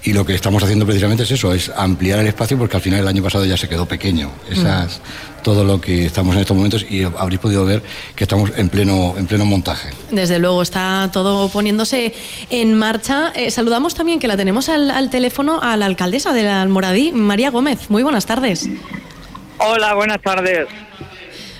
y 0.06 0.14
lo 0.14 0.26
que 0.26 0.36
estamos 0.36 0.64
haciendo 0.64 0.86
precisamente 0.86 1.24
es 1.24 1.32
eso, 1.32 1.52
es 1.52 1.72
ampliar 1.76 2.20
el 2.20 2.28
espacio 2.28 2.58
porque 2.58 2.78
al 2.78 2.82
final 2.82 3.00
el 3.00 3.08
año 3.08 3.24
pasado 3.24 3.44
ya 3.44 3.58
se 3.58 3.68
quedó 3.68 3.88
pequeño. 3.88 4.30
Esas, 4.50 5.02
todo 5.44 5.64
lo 5.64 5.82
que 5.82 6.06
estamos 6.06 6.36
en 6.36 6.42
estos 6.42 6.56
momentos 6.56 6.86
y 6.88 7.04
habréis 7.04 7.40
podido 7.40 7.66
ver 7.66 7.82
que 8.16 8.24
estamos 8.24 8.52
en 8.56 8.70
pleno, 8.70 9.16
en 9.18 9.26
pleno 9.26 9.46
montaje. 9.46 9.90
Desde 10.12 10.38
luego, 10.38 10.62
está 10.62 11.10
todo 11.12 11.50
poniéndose 11.50 12.14
en 12.52 12.76
marcha. 12.76 13.34
Eh, 13.36 13.50
saludamos 13.50 13.96
también 13.96 14.20
que 14.20 14.28
la 14.28 14.38
tenemos 14.38 14.70
al, 14.70 14.92
al 14.92 15.10
teléfono 15.10 15.60
a 15.62 15.76
la 15.76 15.88
alcaldesa 15.88 16.34
de 16.34 16.44
la 16.44 16.62
Almoradí, 16.62 17.12
María 17.12 17.50
Gómez. 17.50 17.90
Muy 17.90 18.04
buenas 18.04 18.28
tardes. 18.28 18.70
Hola, 19.58 19.96
buenas 19.96 20.22
tardes. 20.22 20.68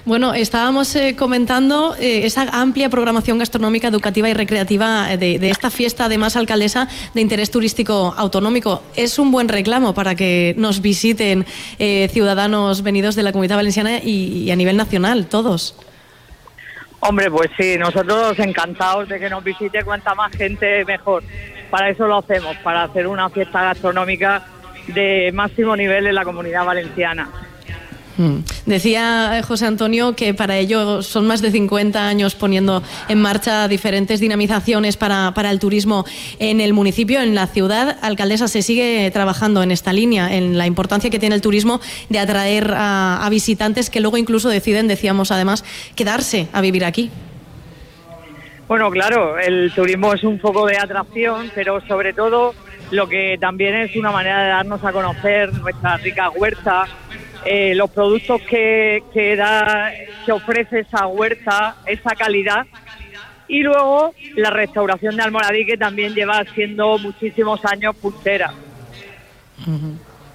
Bueno, 0.06 0.36
estábamos 0.36 0.96
eh, 0.96 1.16
comentando 1.18 1.96
eh, 1.96 2.28
esa 2.28 2.44
amplia 2.52 2.90
programación 2.90 3.40
gastronómica, 3.40 3.88
educativa 3.88 4.30
y 4.30 4.36
recreativa 4.36 5.12
eh, 5.12 5.18
de, 5.18 5.50
esta 5.50 5.72
fiesta, 5.72 6.06
además, 6.06 6.36
alcaldesa, 6.36 6.88
de 7.16 7.22
interés 7.22 7.50
turístico 7.50 8.14
autonómico. 8.16 8.84
Es 8.96 9.18
un 9.18 9.32
buen 9.32 9.50
reclamo 9.50 9.96
para 9.96 10.14
que 10.14 10.54
nos 10.58 10.84
visiten 10.84 11.44
ciudadanos 11.78 12.84
venidos 12.84 13.16
de 13.16 13.24
la 13.24 13.32
Comunidad 13.32 13.56
Valenciana 13.56 13.98
y, 13.98 14.52
a 14.52 14.56
nivel 14.56 14.78
nacional, 14.78 15.26
todos. 15.26 15.76
Hombre, 17.00 17.32
pues 17.32 17.50
sí, 17.58 17.76
nosotros 17.80 18.38
encantados 18.38 19.10
de 19.10 19.20
que 19.20 19.28
nos 19.28 19.44
visite 19.44 19.84
cuanta 19.84 20.14
más 20.14 20.32
gente 20.34 20.86
mejor. 20.86 21.24
Para 21.72 21.90
eso 21.90 22.06
lo 22.06 22.18
hacemos, 22.18 22.56
para 22.58 22.84
hacer 22.84 23.08
una 23.08 23.30
fiesta 23.32 23.64
gastronómica 23.64 24.46
de 24.88 25.32
máximo 25.34 25.76
nivel 25.76 26.06
en 26.06 26.14
la 26.14 26.24
comunidad 26.24 26.64
valenciana. 26.64 27.28
Mm. 28.18 28.38
Decía 28.66 29.38
eh, 29.38 29.42
José 29.42 29.66
Antonio 29.66 30.16
que 30.16 30.34
para 30.34 30.58
ello 30.58 31.02
son 31.02 31.28
más 31.28 31.42
de 31.42 31.52
50 31.52 32.08
años 32.08 32.36
poniendo 32.36 32.82
en 33.10 33.22
marcha 33.22 33.68
diferentes 33.68 34.20
dinamizaciones 34.20 34.96
para, 34.98 35.34
el 35.50 35.60
turismo 35.60 36.06
en 36.40 36.62
el 36.62 36.74
municipio, 36.74 37.22
en 37.22 37.36
la 37.36 37.48
ciudad. 37.48 37.98
Alcaldesa, 38.02 38.48
se 38.48 38.62
sigue 38.62 39.10
trabajando 39.12 39.64
en 39.64 39.72
esta 39.72 39.94
línea, 39.94 40.34
en 40.34 40.58
la 40.58 40.66
importancia 40.66 41.10
que 41.10 41.20
tiene 41.20 41.36
el 41.36 41.42
turismo 41.42 41.82
de 42.10 42.20
atraer 42.20 42.74
a, 42.76 43.28
visitantes 43.30 43.90
que 43.90 44.00
luego 44.00 44.18
incluso 44.18 44.50
deciden, 44.50 44.88
decíamos 44.88 45.32
además, 45.32 45.66
quedarse 45.96 46.48
a 46.54 46.62
vivir 46.62 46.86
aquí. 46.86 47.10
Bueno, 48.68 48.90
claro, 48.90 49.38
el 49.38 49.72
turismo 49.74 50.14
es 50.14 50.24
un 50.24 50.40
foco 50.40 50.66
de 50.66 50.78
atracción, 50.78 51.52
pero 51.54 51.82
sobre 51.88 52.14
todo 52.14 52.54
lo 52.92 53.08
que 53.08 53.38
también 53.40 53.76
es 53.76 53.96
una 53.96 54.12
manera 54.12 54.42
de 54.44 54.50
darnos 54.50 54.84
a 54.84 54.92
conocer 54.92 55.54
nuestra 55.54 55.98
rica 55.98 56.30
huerta, 56.30 56.88
eh, 57.46 57.76
los 57.76 57.92
productos 57.92 58.42
que, 58.42 59.04
que, 59.14 59.36
da, 59.36 59.92
que 60.26 60.32
ofrece 60.32 60.80
esa 60.80 61.08
huerta, 61.08 61.78
esa 61.86 62.16
calidad. 62.16 62.66
Y 63.48 63.62
luego 63.62 64.14
la 64.36 64.50
restauración 64.50 65.16
de 65.16 65.22
Almoradí, 65.22 65.66
que 65.66 65.78
también 65.78 66.16
lleva 66.16 66.44
siendo 66.56 66.98
muchísimos 66.98 67.64
años 67.64 67.96
puntera. 67.96 68.52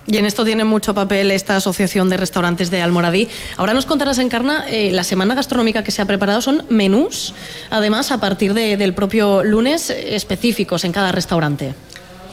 Y 0.06 0.16
en 0.16 0.24
esto 0.24 0.44
tiene 0.44 0.64
mucho 0.64 0.94
papel 0.94 1.30
esta 1.30 1.56
asociación 1.56 2.08
de 2.08 2.16
restaurantes 2.16 2.70
de 2.70 2.82
Almoradí. 2.82 3.28
Ahora 3.56 3.74
nos 3.74 3.86
contarás, 3.86 4.18
Encarna, 4.18 4.64
eh, 4.68 4.90
la 4.92 5.04
semana 5.04 5.34
gastronómica 5.34 5.84
que 5.84 5.90
se 5.90 6.02
ha 6.02 6.06
preparado 6.06 6.40
son 6.40 6.64
menús, 6.68 7.34
además 7.70 8.10
a 8.10 8.18
partir 8.18 8.54
del 8.54 8.94
propio 8.94 9.44
lunes, 9.44 9.90
específicos 9.90 10.84
en 10.84 10.92
cada 10.92 11.12
restaurante. 11.12 11.74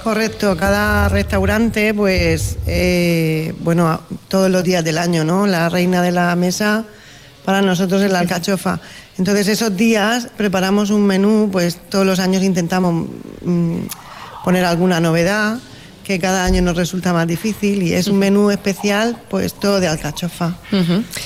Correcto, 0.07 0.55
cada 0.55 1.09
restaurante, 1.09 1.93
pues, 1.93 2.59
eh, 2.65 3.53
bueno, 3.59 3.99
todos 4.29 4.49
los 4.49 4.63
días 4.63 4.81
del 4.81 4.99
año, 4.99 5.25
¿no? 5.25 5.47
La 5.47 5.67
reina 5.67 6.01
de 6.01 6.13
la 6.13 6.33
mesa 6.37 6.85
para 7.43 7.61
nosotros 7.61 8.01
es 8.01 8.09
la 8.09 8.19
alcachofa. 8.19 8.79
Entonces, 9.17 9.49
esos 9.49 9.75
días 9.75 10.29
preparamos 10.37 10.91
un 10.91 11.05
menú, 11.05 11.49
pues 11.51 11.75
todos 11.89 12.05
los 12.05 12.19
años 12.19 12.41
intentamos 12.41 13.09
mm, 13.41 13.79
poner 14.45 14.63
alguna 14.63 15.01
novedad 15.01 15.57
que 16.07 16.19
cada 16.19 16.45
año 16.45 16.61
nos 16.61 16.77
resulta 16.77 17.11
más 17.11 17.27
difícil 17.27 17.83
y 17.83 17.93
es 17.93 18.07
un 18.07 18.17
menú 18.17 18.49
especial, 18.49 19.17
pues 19.29 19.53
todo 19.53 19.81
de 19.81 19.89
alcachofa. 19.89 20.55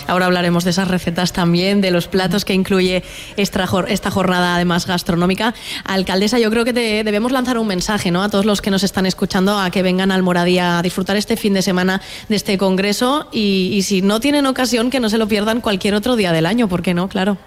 Ahora 0.08 0.26
hablaremos 0.26 0.64
de 0.64 0.72
esas 0.72 0.88
recetas 0.88 1.34
también, 1.34 1.82
de 1.82 1.92
los 1.92 2.08
platos 2.08 2.46
que 2.46 2.56
incluye 2.56 3.04
esta, 3.38 3.68
esta 3.88 4.10
jornada 4.10 4.56
además 4.56 4.88
gastronómica. 4.88 5.54
Alcaldesa, 5.84 6.40
yo 6.40 6.50
creo 6.50 6.66
que 6.66 6.74
debemos 6.74 7.32
lanzar 7.32 7.60
un 7.60 7.68
mensaje 7.68 8.10
¿no? 8.10 8.24
a 8.24 8.30
todos 8.30 8.46
los 8.46 8.60
que 8.60 8.72
nos 8.72 8.82
están 8.82 9.06
escuchando 9.06 9.60
a 9.60 9.70
que 9.70 9.84
vengan 9.84 10.12
al 10.12 10.24
Moradía 10.24 10.80
a 10.80 10.82
disfrutar 10.82 11.16
este 11.16 11.38
fin 11.38 11.54
de 11.54 11.62
semana 11.62 12.02
de 12.28 12.36
este 12.36 12.58
congreso 12.58 13.30
y, 13.32 13.70
y 13.74 13.84
si 13.84 14.02
no 14.02 14.20
tienen 14.20 14.48
ocasión 14.48 14.90
que 14.90 15.00
no 15.00 15.12
se 15.12 15.20
lo 15.20 15.28
pierdan 15.28 15.62
cualquier 15.62 15.94
otro 15.94 16.16
día 16.16 16.32
del 16.32 16.48
año, 16.48 16.68
¿por 16.68 16.82
qué 16.82 16.96
no? 16.96 17.08
Claro. 17.08 17.38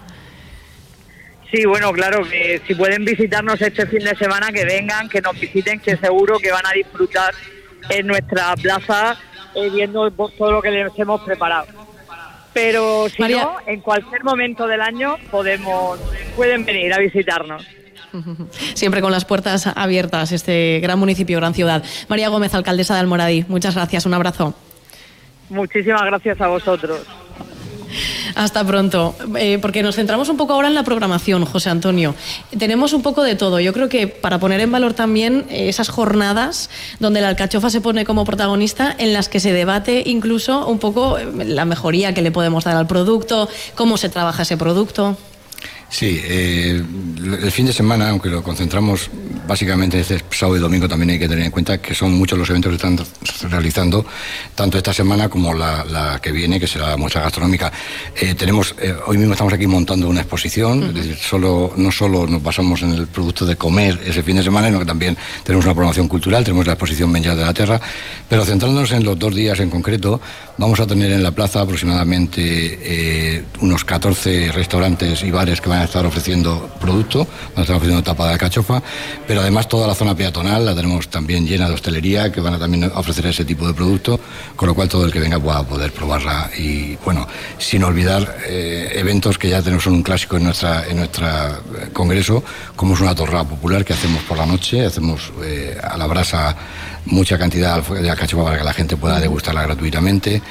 Sí, 1.51 1.65
bueno, 1.65 1.91
claro, 1.91 2.23
que 2.23 2.61
si 2.65 2.75
pueden 2.75 3.05
visitarnos 3.05 3.61
este 3.61 3.85
fin 3.85 3.99
de 3.99 4.15
semana, 4.15 4.51
que 4.51 4.65
vengan, 4.65 5.07
que 5.07 5.21
nos 5.21 5.39
visiten, 5.39 5.79
que 5.79 5.95
seguro 5.97 6.39
que 6.39 6.51
van 6.51 6.65
a 6.65 6.71
disfrutar 6.71 7.33
en 7.89 8.07
nuestra 8.07 8.55
plaza 8.55 9.17
eh, 9.53 9.69
viendo 9.69 10.11
todo 10.11 10.51
lo 10.51 10.61
que 10.61 10.71
les 10.71 10.91
hemos 10.97 11.21
preparado. 11.21 11.67
Pero 12.53 13.07
si 13.09 13.21
no, 13.21 13.57
en 13.65 13.81
cualquier 13.81 14.23
momento 14.23 14.65
del 14.65 14.81
año 14.81 15.17
podemos, 15.29 15.99
pueden 16.35 16.65
venir 16.65 16.93
a 16.93 16.99
visitarnos. 16.99 17.65
Siempre 18.73 19.01
con 19.01 19.11
las 19.11 19.25
puertas 19.25 19.67
abiertas, 19.67 20.31
este 20.31 20.79
gran 20.81 20.97
municipio, 20.97 21.37
gran 21.37 21.53
ciudad. 21.53 21.83
María 22.07 22.29
Gómez, 22.29 22.53
alcaldesa 22.53 22.93
de 22.93 23.01
Almoradí, 23.01 23.45
muchas 23.47 23.75
gracias, 23.75 24.05
un 24.05 24.13
abrazo. 24.13 24.55
Muchísimas 25.49 26.03
gracias 26.05 26.39
a 26.41 26.47
vosotros. 26.47 27.05
Hasta 28.35 28.65
pronto. 28.65 29.15
Eh, 29.37 29.59
porque 29.61 29.83
nos 29.83 29.95
centramos 29.95 30.29
un 30.29 30.37
poco 30.37 30.53
ahora 30.53 30.67
en 30.67 30.75
la 30.75 30.83
programación, 30.83 31.45
José 31.45 31.69
Antonio. 31.69 32.15
Tenemos 32.57 32.93
un 32.93 33.01
poco 33.01 33.23
de 33.23 33.35
todo. 33.35 33.59
Yo 33.59 33.73
creo 33.73 33.89
que 33.89 34.07
para 34.07 34.39
poner 34.39 34.59
en 34.61 34.71
valor 34.71 34.93
también 34.93 35.45
eh, 35.49 35.69
esas 35.69 35.89
jornadas 35.89 36.69
donde 36.99 37.21
la 37.21 37.29
alcachofa 37.29 37.69
se 37.69 37.81
pone 37.81 38.05
como 38.05 38.25
protagonista, 38.25 38.95
en 38.97 39.13
las 39.13 39.29
que 39.29 39.39
se 39.39 39.53
debate 39.53 40.03
incluso 40.05 40.67
un 40.67 40.79
poco 40.79 41.17
eh, 41.17 41.25
la 41.45 41.65
mejoría 41.65 42.13
que 42.13 42.21
le 42.21 42.31
podemos 42.31 42.63
dar 42.63 42.75
al 42.77 42.87
producto, 42.87 43.49
cómo 43.75 43.97
se 43.97 44.09
trabaja 44.09 44.43
ese 44.43 44.57
producto. 44.57 45.17
Sí, 45.95 46.19
eh, 46.21 46.83
el 47.41 47.51
fin 47.53 47.67
de 47.67 47.71
semana, 47.71 48.09
aunque 48.09 48.27
lo 48.27 48.43
concentramos 48.43 49.09
básicamente 49.47 49.97
este 49.97 50.19
sábado 50.29 50.57
y 50.57 50.59
domingo, 50.59 50.89
también 50.89 51.11
hay 51.11 51.19
que 51.19 51.29
tener 51.29 51.45
en 51.45 51.51
cuenta 51.51 51.77
que 51.77 51.95
son 51.95 52.11
muchos 52.15 52.37
los 52.37 52.49
eventos 52.49 52.71
que 52.71 52.75
están 52.75 52.99
realizando, 53.49 54.05
tanto 54.55 54.77
esta 54.77 54.91
semana 54.91 55.29
como 55.29 55.53
la, 55.53 56.19
que 56.21 56.33
viene, 56.33 56.59
que 56.59 56.67
será 56.67 56.89
la 56.89 56.97
muestra 56.97 57.21
gastronómica. 57.21 57.71
Eh, 58.19 58.35
tenemos, 58.35 58.75
eh, 58.81 58.93
hoy 59.07 59.17
mismo 59.17 59.35
estamos 59.35 59.53
aquí 59.53 59.67
montando 59.67 60.09
una 60.09 60.19
exposición, 60.19 60.83
es 60.83 60.95
decir, 60.95 61.15
solo, 61.15 61.71
no 61.77 61.89
solo 61.93 62.27
nos 62.27 62.43
basamos 62.43 62.81
en 62.81 62.91
el 62.91 63.07
producto 63.07 63.45
de 63.45 63.55
comer 63.55 63.97
ese 64.05 64.21
fin 64.21 64.35
de 64.35 64.43
semana, 64.43 64.67
sino 64.67 64.79
que 64.79 64.85
también 64.85 65.15
tenemos 65.45 65.63
una 65.63 65.75
programación 65.75 66.09
cultural, 66.09 66.43
tenemos 66.43 66.67
la 66.67 66.73
exposición 66.73 67.09
Menjar 67.09 67.37
de 67.37 67.45
la 67.45 67.53
Tierra, 67.53 67.79
pero 68.27 68.43
centrándonos 68.43 68.91
en 68.91 69.05
los 69.05 69.17
dos 69.17 69.33
días 69.33 69.61
en 69.61 69.69
concreto, 69.69 70.19
vamos 70.57 70.79
a 70.79 70.87
tener 70.87 71.11
en 71.11 71.23
la 71.23 71.31
plaza 71.31 71.61
aproximadamente 71.61 73.45
unos 73.61 73.83
14 73.83 74.51
restaurantes 74.51 75.23
y 75.23 75.31
bares 75.31 75.61
que 75.61 75.69
van 75.69 75.81
a 75.81 75.85
estar 75.85 76.05
ofreciendo 76.05 76.69
producto, 76.79 77.19
van 77.19 77.59
a 77.59 77.61
estar 77.61 77.75
ofreciendo 77.75 78.03
tapa 78.03 78.31
de 78.31 78.37
cachofa, 78.37 78.81
pero 79.27 79.41
además 79.41 79.67
toda 79.67 79.87
la 79.87 79.95
zona 79.95 80.15
peatonal 80.15 80.65
la 80.65 80.75
tenemos 80.75 81.07
también 81.09 81.45
llena 81.45 81.67
de 81.67 81.73
hostelería 81.73 82.31
que 82.31 82.41
van 82.41 82.53
a 82.53 82.59
también 82.59 82.91
ofrecer 82.95 83.25
ese 83.27 83.45
tipo 83.45 83.67
de 83.67 83.73
producto, 83.73 84.19
con 84.55 84.67
lo 84.67 84.75
cual 84.75 84.89
todo 84.89 85.05
el 85.05 85.11
que 85.11 85.19
venga 85.19 85.39
pueda 85.39 85.63
poder 85.63 85.91
probarla 85.91 86.49
y 86.57 86.95
bueno, 87.03 87.27
sin 87.57 87.83
olvidar 87.83 88.37
eh, 88.47 88.91
eventos 88.95 89.37
que 89.37 89.49
ya 89.49 89.61
tenemos 89.61 89.87
un 89.87 90.03
clásico 90.03 90.37
en 90.37 90.45
nuestra 90.45 90.87
en 90.87 90.97
nuestro 90.97 91.27
eh, 91.27 91.89
congreso, 91.93 92.43
como 92.75 92.93
es 92.93 93.01
una 93.01 93.15
torrada 93.15 93.43
popular 93.43 93.83
que 93.83 93.93
hacemos 93.93 94.23
por 94.23 94.37
la 94.37 94.45
noche, 94.45 94.85
hacemos 94.85 95.31
eh, 95.43 95.77
a 95.81 95.97
la 95.97 96.07
brasa 96.07 96.55
mucha 97.05 97.37
cantidad 97.37 97.83
de 97.83 98.09
alcachofa 98.09 98.43
para 98.43 98.57
que 98.57 98.63
la 98.63 98.73
gente 98.73 98.97
pueda 98.97 99.19
degustarla 99.19 99.63
gratuitamente. 99.63 100.41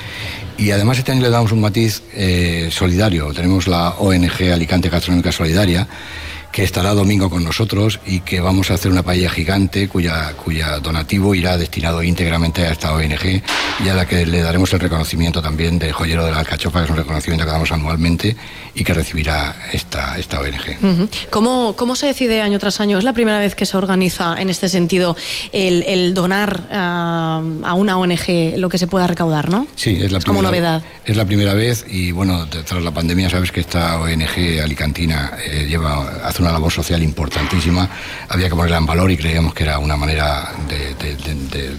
Y 0.57 0.71
además 0.71 0.99
este 0.99 1.13
año 1.13 1.23
le 1.23 1.31
damos 1.31 1.53
un 1.53 1.61
matiz 1.61 2.03
eh, 2.13 2.69
solidario. 2.71 3.33
Tenemos 3.33 3.67
la 3.67 3.91
ONG 3.99 4.53
Alicante 4.53 4.89
Gastronómica 4.89 5.33
Solidaria, 5.33 5.87
que 6.55 6.63
estará 6.63 6.95
domingo 6.95 7.29
con 7.29 7.43
nosotros 7.43 7.99
y 8.07 8.21
que 8.21 8.41
vamos 8.41 8.71
a 8.71 8.75
hacer 8.75 8.93
una 8.93 9.03
paella 9.03 9.29
gigante 9.29 9.89
cuya, 9.89 10.35
cuya 10.35 10.79
donativo 10.79 11.35
irá 11.35 11.59
destinado 11.59 12.01
íntegramente 12.01 12.65
a 12.65 12.71
esta 12.71 12.93
ONG 12.93 13.43
y 13.85 13.89
a 13.89 13.95
la 13.95 14.07
que 14.07 14.25
le 14.25 14.41
daremos 14.41 14.73
el 14.73 14.79
reconocimiento 14.79 15.43
también 15.43 15.81
de 15.81 15.93
Joyero 15.93 16.25
de 16.25 16.31
la 16.31 16.39
Alcachofa, 16.39 16.79
que 16.79 16.85
es 16.85 16.91
un 16.93 16.99
reconocimiento 16.99 17.45
que 17.45 17.51
damos 17.51 17.73
anualmente 17.73 18.37
y 18.73 18.85
que 18.85 18.95
recibirá 18.95 19.57
esta, 19.73 20.17
esta 20.17 20.41
ONG. 20.41 21.09
¿Cómo, 21.29 21.75
¿Cómo, 21.75 21.97
se 21.97 22.07
decide 22.07 22.41
año 22.41 22.61
tras 22.61 22.81
año? 22.81 22.99
¿Es 22.99 23.05
la 23.05 23.15
primera 23.15 23.41
vez 23.41 23.57
que 23.57 23.67
se 23.67 23.77
organiza 23.77 24.41
en 24.41 24.49
este 24.49 24.69
sentido 24.69 25.17
el, 25.51 25.83
el 25.83 26.15
donar 26.15 26.69
a, 26.71 27.43
a, 27.65 27.75
una 27.75 27.99
ONG 27.99 28.59
lo 28.59 28.69
que 28.69 28.79
se 28.79 28.87
pueda 28.87 29.09
recaudar, 29.09 29.49
no? 29.49 29.67
Sí, 29.75 29.91
es 29.91 30.13
la 30.13 30.21
primera. 30.21 30.25
como 30.25 30.43
novedad. 30.43 30.85
Es 31.05 31.17
la 31.17 31.25
primera 31.25 31.55
vez 31.55 31.85
y 31.89 32.13
bueno, 32.13 32.47
tras 32.49 32.81
la 32.81 32.93
pandemia 32.93 33.29
sabes 33.29 33.51
que 33.51 33.59
esta 33.59 34.01
ONG 34.01 34.61
alicantina 34.63 35.33
eh, 35.45 35.67
lleva, 35.69 36.11
hace 36.23 36.44
una 36.45 36.53
labor 36.53 36.73
social 36.73 37.03
importantísima. 37.03 37.89
Había 38.29 38.49
que 38.49 38.55
ponerla 38.55 38.79
en 38.79 38.87
valor 38.87 39.11
y 39.11 39.17
creíamos 39.17 39.55
que 39.55 39.65
era 39.65 39.79
una 39.79 39.97
manera 39.97 40.53
de, 40.69 40.95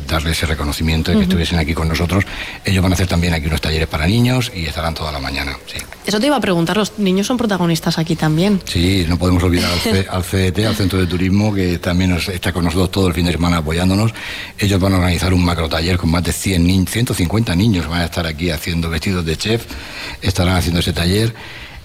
darle 0.07 0.31
ese 0.31 0.45
reconocimiento 0.45 1.11
y 1.11 1.17
que 1.17 1.23
estuviesen 1.23 1.59
aquí 1.59 1.73
con 1.73 1.87
nosotros. 1.87 2.25
Ellos 2.63 2.81
van 2.81 2.91
a 2.91 2.95
hacer 2.95 3.07
también 3.07 3.33
aquí 3.33 3.47
unos 3.47 3.61
talleres 3.61 3.87
para 3.87 4.07
niños 4.07 4.51
y 4.53 4.65
estarán 4.65 4.93
toda 4.93 5.11
la 5.11 5.19
mañana. 5.19 5.57
Sí. 5.67 5.77
Eso 6.05 6.19
te 6.19 6.27
iba 6.27 6.35
a 6.35 6.39
preguntar, 6.39 6.77
los 6.77 6.99
niños 6.99 7.25
son 7.25 7.37
protagonistas 7.37 7.97
aquí 7.97 8.15
también. 8.15 8.61
Sí, 8.65 9.05
no 9.07 9.17
podemos 9.17 9.43
olvidar 9.43 9.71
al, 9.71 10.23
CDT, 10.23 10.59
al 10.67 10.75
Centro 10.75 10.99
de 10.99 11.07
Turismo, 11.07 11.53
que 11.53 11.79
también 11.79 12.11
está 12.13 12.51
con 12.53 12.65
nosotros 12.65 12.91
todo 12.91 13.07
el 13.07 13.13
fin 13.13 13.25
de 13.25 13.31
semana 13.31 13.57
apoyándonos. 13.57 14.13
Ellos 14.57 14.79
van 14.79 14.93
a 14.93 14.97
organizar 14.97 15.33
un 15.33 15.43
macro 15.43 15.67
taller 15.67 15.97
con 15.97 16.11
más 16.11 16.23
de 16.23 16.31
100 16.31 16.65
niños, 16.65 16.91
150 16.91 17.55
niños 17.55 17.87
van 17.87 18.01
a 18.01 18.05
estar 18.05 18.25
aquí 18.27 18.51
haciendo 18.51 18.89
vestidos 18.89 19.25
de 19.25 19.37
chef, 19.37 19.65
estarán 20.21 20.55
haciendo 20.55 20.79
ese 20.79 20.93
taller. 20.93 21.33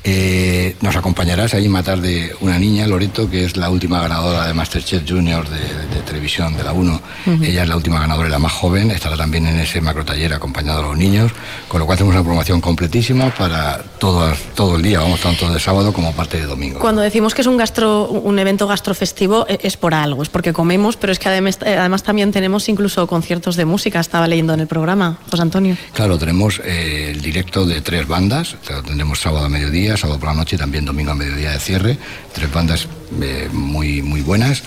Eh, 0.03 0.77
nos 0.81 0.97
acompañará 0.97 1.45
esa 1.45 1.59
misma 1.59 1.83
tarde 1.83 2.33
una 2.41 2.59
niña, 2.59 2.87
Loreto, 2.87 3.29
que 3.29 3.45
es 3.45 3.57
la 3.57 3.69
última 3.69 4.01
ganadora 4.01 4.47
de 4.47 4.55
Masterchef 4.55 5.03
Junior 5.07 5.47
de, 5.49 6.01
televisión 6.07 6.57
de 6.57 6.65
la 6.65 6.73
1. 6.73 7.03
Ella 7.43 7.63
es 7.63 7.69
la 7.69 7.77
última 7.77 8.01
ganadora 8.01 8.29
y 8.29 8.31
la 8.31 8.39
más 8.39 8.53
joven. 8.53 8.91
Estará 8.91 9.17
también 9.17 9.47
en 9.47 9.61
ese 9.61 9.81
macro 9.81 10.05
taller 10.05 10.33
acompañado 10.33 10.81
a 10.81 10.83
los 10.89 10.97
niños, 10.97 11.31
con 11.69 11.81
lo 11.81 11.87
cual 11.87 11.99
tenemos 11.99 12.15
una 12.15 12.23
programación 12.23 12.61
completísima 12.61 13.33
para 13.35 13.83
todo, 13.99 14.33
todo 14.55 14.77
el 14.77 14.83
día, 14.83 15.01
vamos, 15.01 15.21
tanto 15.21 15.53
de 15.53 15.61
sábado 15.61 15.93
como 15.93 16.13
parte 16.15 16.39
de 16.39 16.47
domingo. 16.47 16.81
Cuando 16.81 17.03
decimos 17.03 17.35
que 17.35 17.43
es 17.43 17.47
un, 17.47 17.59
gastro, 17.59 18.09
un 18.09 18.39
evento 18.39 18.67
gastrofestivo, 18.67 19.47
e, 19.49 19.59
es 19.63 19.77
por 19.77 19.95
algo, 19.95 20.23
es 20.23 20.31
porque 20.31 20.53
comemos, 20.53 20.97
pero 20.97 21.13
es 21.13 21.19
que 21.19 21.29
además, 21.29 21.59
además 21.63 22.03
también 22.03 22.33
tenemos 22.33 22.69
incluso 22.69 23.07
conciertos 23.07 23.57
de 23.57 23.67
música, 23.67 24.01
estaba 24.01 24.27
leyendo 24.27 24.55
en 24.55 24.61
el 24.61 24.67
programa, 24.67 25.19
José 25.31 25.43
Antonio. 25.43 25.77
Claro, 25.93 26.19
tenemos 26.19 26.61
eh, 26.65 27.11
el 27.11 27.21
directo 27.21 27.67
de 27.67 27.83
tres 27.83 28.09
bandas, 28.09 28.57
tendremos 28.87 29.21
sábado 29.21 29.45
a 29.45 29.49
mediodía 29.49 29.90
sábado 29.97 30.19
por 30.19 30.29
la 30.29 30.35
noche 30.35 30.57
y 30.57 30.59
también 30.59 30.85
domingo 30.85 31.13
a 31.13 31.15
mediodía 31.15 31.53
de 31.53 31.61
cierre. 31.61 31.99
Tres 32.33 32.53
bandas 32.53 32.89
eh, 33.23 33.49
muy, 33.53 34.03
muy 34.03 34.21
buenas. 34.21 34.63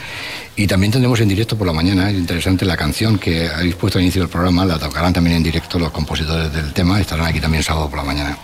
Y 0.55 0.67
también 0.67 0.91
tendremos 0.91 1.19
en 1.19 1.27
directo 1.27 1.57
por 1.57 1.65
la 1.65 1.74
mañana, 1.74 2.12
es 2.12 2.15
interesante, 2.15 2.63
la 2.63 2.77
canción 2.77 3.17
que 3.17 3.50
habéis 3.50 3.74
puesto 3.74 3.98
al 3.98 4.03
inicio 4.03 4.22
del 4.22 4.29
programa, 4.29 4.63
la 4.65 4.77
tocarán 4.77 5.12
también 5.12 5.38
en 5.38 5.43
directo 5.43 5.79
los 5.79 5.89
compositores 5.89 6.53
del 6.53 6.72
tema, 6.74 7.01
estarán 7.01 7.25
aquí 7.25 7.39
también 7.39 7.63
sábado 7.63 7.89
por 7.89 7.98
la 7.98 8.05
mañana. 8.05 8.38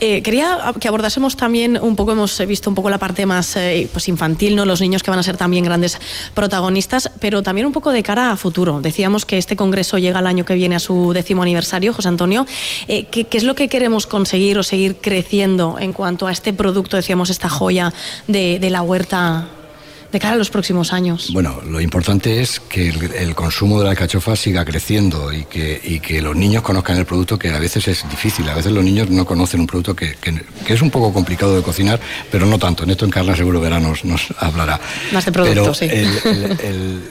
Eh, 0.00 0.22
quería 0.22 0.72
que 0.80 0.88
abordásemos 0.88 1.36
también 1.36 1.78
un 1.78 1.94
poco, 1.94 2.12
hemos 2.12 2.38
visto 2.46 2.70
un 2.70 2.74
poco 2.74 2.88
la 2.88 2.96
parte 2.96 3.26
más 3.26 3.54
eh, 3.56 3.86
pues 3.92 4.08
infantil, 4.08 4.56
¿no? 4.56 4.64
los 4.64 4.80
niños 4.80 5.02
que 5.02 5.10
van 5.10 5.18
a 5.18 5.22
ser 5.22 5.36
también 5.36 5.64
grandes 5.64 5.98
protagonistas, 6.32 7.10
pero 7.20 7.42
también 7.42 7.66
un 7.66 7.72
poco 7.74 7.92
de 7.92 8.02
cara 8.02 8.30
a 8.30 8.36
futuro. 8.38 8.80
Decíamos 8.80 9.26
que 9.26 9.36
este 9.36 9.56
congreso 9.56 9.98
llega 9.98 10.20
el 10.20 10.26
año 10.26 10.46
que 10.46 10.54
viene 10.54 10.76
a 10.76 10.80
su 10.80 11.12
décimo 11.12 11.42
aniversario, 11.42 11.92
José 11.92 12.08
Antonio. 12.08 12.46
Eh, 12.88 13.04
¿qué, 13.10 13.26
es 13.30 13.42
lo 13.42 13.54
que 13.54 13.68
queremos 13.68 14.06
conseguir 14.06 14.56
o 14.58 14.62
seguir 14.62 14.96
creciendo 15.02 15.76
en 15.78 15.92
cuanto 15.92 16.26
a 16.26 16.32
este 16.32 16.54
producto, 16.54 16.96
decíamos, 16.96 17.28
esta 17.28 17.50
joya 17.50 17.92
de, 18.26 18.58
de 18.58 18.70
la 18.70 18.80
huerta 18.80 19.48
de 20.14 20.20
cara 20.20 20.34
a 20.34 20.38
los 20.38 20.48
próximos 20.48 20.92
años? 20.92 21.30
Bueno, 21.32 21.60
lo 21.68 21.80
importante 21.80 22.40
es 22.40 22.60
que 22.60 22.88
el, 22.88 23.34
consumo 23.34 23.78
de 23.78 23.84
la 23.84 23.90
alcachofa 23.90 24.36
siga 24.36 24.64
creciendo 24.64 25.32
y 25.32 25.44
que, 25.44 25.80
y 25.82 25.98
que, 25.98 26.22
los 26.22 26.36
niños 26.36 26.62
conozcan 26.62 26.96
el 26.98 27.04
producto, 27.04 27.36
que 27.36 27.50
a 27.50 27.58
veces 27.58 27.88
es 27.88 28.08
difícil. 28.08 28.48
A 28.48 28.54
veces 28.54 28.70
los 28.70 28.84
niños 28.84 29.10
no 29.10 29.26
conocen 29.26 29.60
un 29.60 29.66
producto 29.66 29.94
que, 29.96 30.14
que, 30.14 30.72
es 30.72 30.80
un 30.82 30.90
poco 30.90 31.12
complicado 31.12 31.56
de 31.56 31.62
cocinar, 31.62 31.98
pero 32.30 32.46
no 32.46 32.60
tanto. 32.60 32.84
En 32.84 32.90
esto 32.90 33.04
Encarna 33.04 33.34
seguro 33.34 33.60
verá 33.60 33.80
nos, 33.80 34.04
nos 34.04 34.28
hablará. 34.38 34.80
Más 35.12 35.24
de 35.24 35.32
producto, 35.32 35.74
sí. 35.74 35.86
El, 35.86 37.02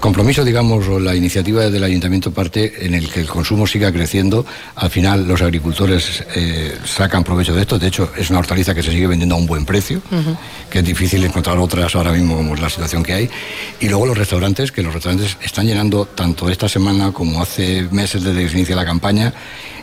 compromiso, 0.00 0.44
digamos, 0.44 0.88
o 0.88 0.98
la 0.98 1.14
iniciativa 1.14 1.68
del 1.70 1.84
ayuntamiento 1.84 2.32
parte 2.32 2.86
en 2.86 2.94
el 2.94 3.08
que 3.08 3.20
el 3.20 3.28
consumo 3.28 3.66
siga 3.66 3.92
creciendo. 3.92 4.44
Al 4.74 4.90
final 4.90 5.26
los 5.26 5.42
agricultores 5.42 6.24
eh, 6.34 6.76
sacan 6.84 7.22
provecho 7.22 7.54
de 7.54 7.62
esto. 7.62 7.78
De 7.78 7.86
hecho, 7.86 8.10
es 8.16 8.30
una 8.30 8.40
hortaliza 8.40 8.74
que 8.74 8.82
se 8.82 8.90
sigue 8.90 9.06
vendiendo 9.06 9.36
a 9.36 9.38
un 9.38 9.46
buen 9.46 9.64
precio, 9.64 10.02
que 10.70 10.80
es 10.80 10.84
difícil 10.84 11.24
encontrar 11.24 11.58
otras 11.58 11.94
ahora 11.94 12.12
mismo 12.12 12.36
como 12.36 12.54
es 12.54 12.60
la 12.60 12.70
situación 12.70 13.02
que 13.02 13.12
hay. 13.12 13.30
Y 13.80 13.88
luego 13.88 14.06
los 14.06 14.18
restaurantes, 14.18 14.72
que 14.72 14.82
los 14.82 14.92
restaurantes 14.92 15.36
están 15.42 15.66
llenando 15.66 16.04
tanto 16.04 16.50
esta 16.50 16.68
semana 16.68 17.12
como 17.12 17.40
hace 17.40 17.82
meses 17.90 18.22
desde 18.22 18.42
que 18.42 18.48
se 18.48 18.56
inicia 18.56 18.76
la 18.76 18.84
campaña. 18.84 19.32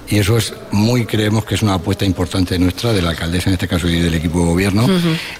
Y 0.09 0.17
eso 0.17 0.37
es 0.37 0.53
muy, 0.71 1.05
creemos 1.05 1.45
que 1.45 1.55
es 1.55 1.61
una 1.61 1.75
apuesta 1.75 2.03
importante 2.03 2.59
nuestra, 2.59 2.91
de 2.91 3.01
la 3.01 3.11
alcaldesa 3.11 3.49
en 3.49 3.53
este 3.53 3.69
caso 3.69 3.87
y 3.87 3.99
del 4.01 4.13
equipo 4.13 4.39
de 4.39 4.45
gobierno, 4.45 4.85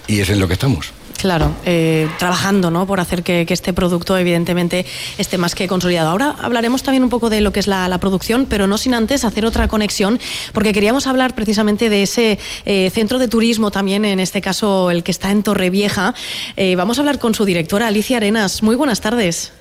y 0.07 0.21
es 0.21 0.29
en 0.29 0.39
lo 0.39 0.47
que 0.47 0.53
estamos. 0.53 0.93
Claro, 1.23 1.55
eh, 1.63 2.09
trabajando 2.19 2.69
¿no? 2.69 2.85
por 2.85 2.99
hacer 2.99 3.23
que, 3.23 3.45
este 3.47 3.71
producto 3.71 4.17
evidentemente 4.17 4.85
esté 5.17 5.37
más 5.37 5.55
que 5.55 5.69
consolidado. 5.69 6.09
Ahora 6.09 6.35
hablaremos 6.41 6.83
también 6.83 7.01
un 7.01 7.09
poco 7.09 7.29
de 7.29 7.39
lo 7.39 7.53
que 7.53 7.61
es 7.61 7.67
la, 7.67 7.97
producción, 7.97 8.45
pero 8.45 8.67
no 8.67 8.77
sin 8.77 8.93
antes 8.93 9.23
hacer 9.23 9.45
otra 9.45 9.69
conexión, 9.69 10.19
porque 10.51 10.73
queríamos 10.73 11.07
hablar 11.07 11.33
precisamente 11.33 11.89
de 11.89 12.03
ese 12.03 12.39
eh, 12.65 12.89
centro 12.89 13.19
de 13.19 13.29
turismo 13.29 13.71
también, 13.71 14.03
en 14.03 14.19
este 14.19 14.41
caso 14.41 14.91
el 14.91 15.01
que 15.01 15.11
está 15.11 15.31
en 15.31 15.43
Torrevieja. 15.43 16.13
Eh, 16.57 16.75
vamos 16.75 16.97
a 16.97 17.01
hablar 17.03 17.19
con 17.19 17.33
su 17.33 17.45
directora, 17.45 17.87
Alicia 17.87 18.17
Arenas. 18.17 18.61
Muy 18.61 18.75
buenas 18.75 18.99
tardes. 18.99 19.53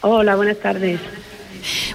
Hola, 0.00 0.34
buenas 0.34 0.58
tardes. 0.58 0.98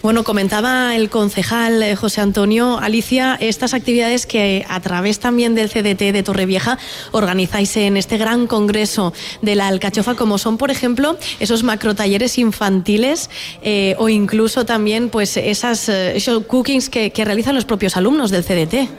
Bueno, 0.01 0.23
comentaba 0.23 0.95
el 0.95 1.09
concejal 1.09 1.81
eh, 1.83 1.95
José 1.95 2.21
Antonio, 2.21 2.79
Alicia, 2.79 3.37
estas 3.39 3.73
actividades 3.73 4.25
que 4.25 4.65
a 4.69 4.79
través 4.79 5.19
también 5.19 5.55
del 5.55 5.69
CDT 5.69 6.11
de 6.11 6.23
Torrevieja 6.23 6.77
organizáis 7.11 7.75
en 7.77 7.97
este 7.97 8.17
gran 8.17 8.47
congreso 8.47 9.13
de 9.41 9.55
la 9.55 9.67
alcachofa, 9.67 10.15
como 10.15 10.37
son, 10.37 10.57
por 10.57 10.71
ejemplo, 10.71 11.17
esos 11.39 11.63
macrotalleres 11.63 12.37
infantiles 12.37 13.29
eh, 13.61 13.95
o 13.97 14.09
incluso 14.09 14.65
también 14.65 15.09
pues 15.09 15.37
esas, 15.37 15.89
eh, 15.89 16.17
cookings 16.47 16.89
que, 16.89 17.11
que 17.11 17.25
realizan 17.25 17.55
los 17.55 17.65
propios 17.65 17.97
alumnos 17.97 18.31
del 18.31 18.43
CDT. 18.43 18.89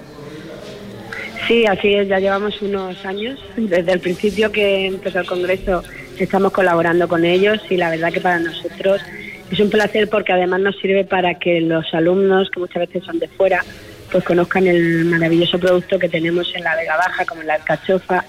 Sí, 1.46 1.66
así 1.66 1.92
es, 1.92 2.09
ya 2.09 2.18
llevamos 2.18 2.62
unos 2.62 3.05
años, 3.05 3.38
desde 3.57 3.92
el 3.92 4.00
principio 4.00 4.50
que 4.50 4.87
empezó 4.87 5.20
el 5.20 5.27
Congreso 5.27 5.83
estamos 6.18 6.53
colaborando 6.53 7.09
con 7.09 7.24
ellos 7.24 7.61
y 7.68 7.77
la 7.77 7.90
verdad 7.90 8.12
que 8.12 8.20
para 8.20 8.38
nosotros 8.38 9.03
es 9.55 9.61
un 9.61 9.71
placer 9.71 10.09
porque 10.09 10.33
además 10.33 10.61
nos 10.61 10.77
sirve 10.79 11.05
para 11.05 11.35
que 11.35 11.61
los 11.61 11.95
alumnos, 11.95 12.51
que 12.51 12.59
muchas 12.59 12.88
veces 12.88 13.05
son 13.05 13.21
de 13.21 13.29
fuera, 13.29 13.64
pues 14.11 14.25
conozcan 14.25 14.67
el 14.67 15.05
maravilloso 15.05 15.61
producto 15.61 15.97
que 15.97 16.09
tenemos 16.09 16.53
en 16.57 16.64
la 16.64 16.75
Vega 16.75 16.97
Baja, 16.97 17.25
como 17.25 17.43
la 17.45 17.55
alcachofa, 17.55 18.25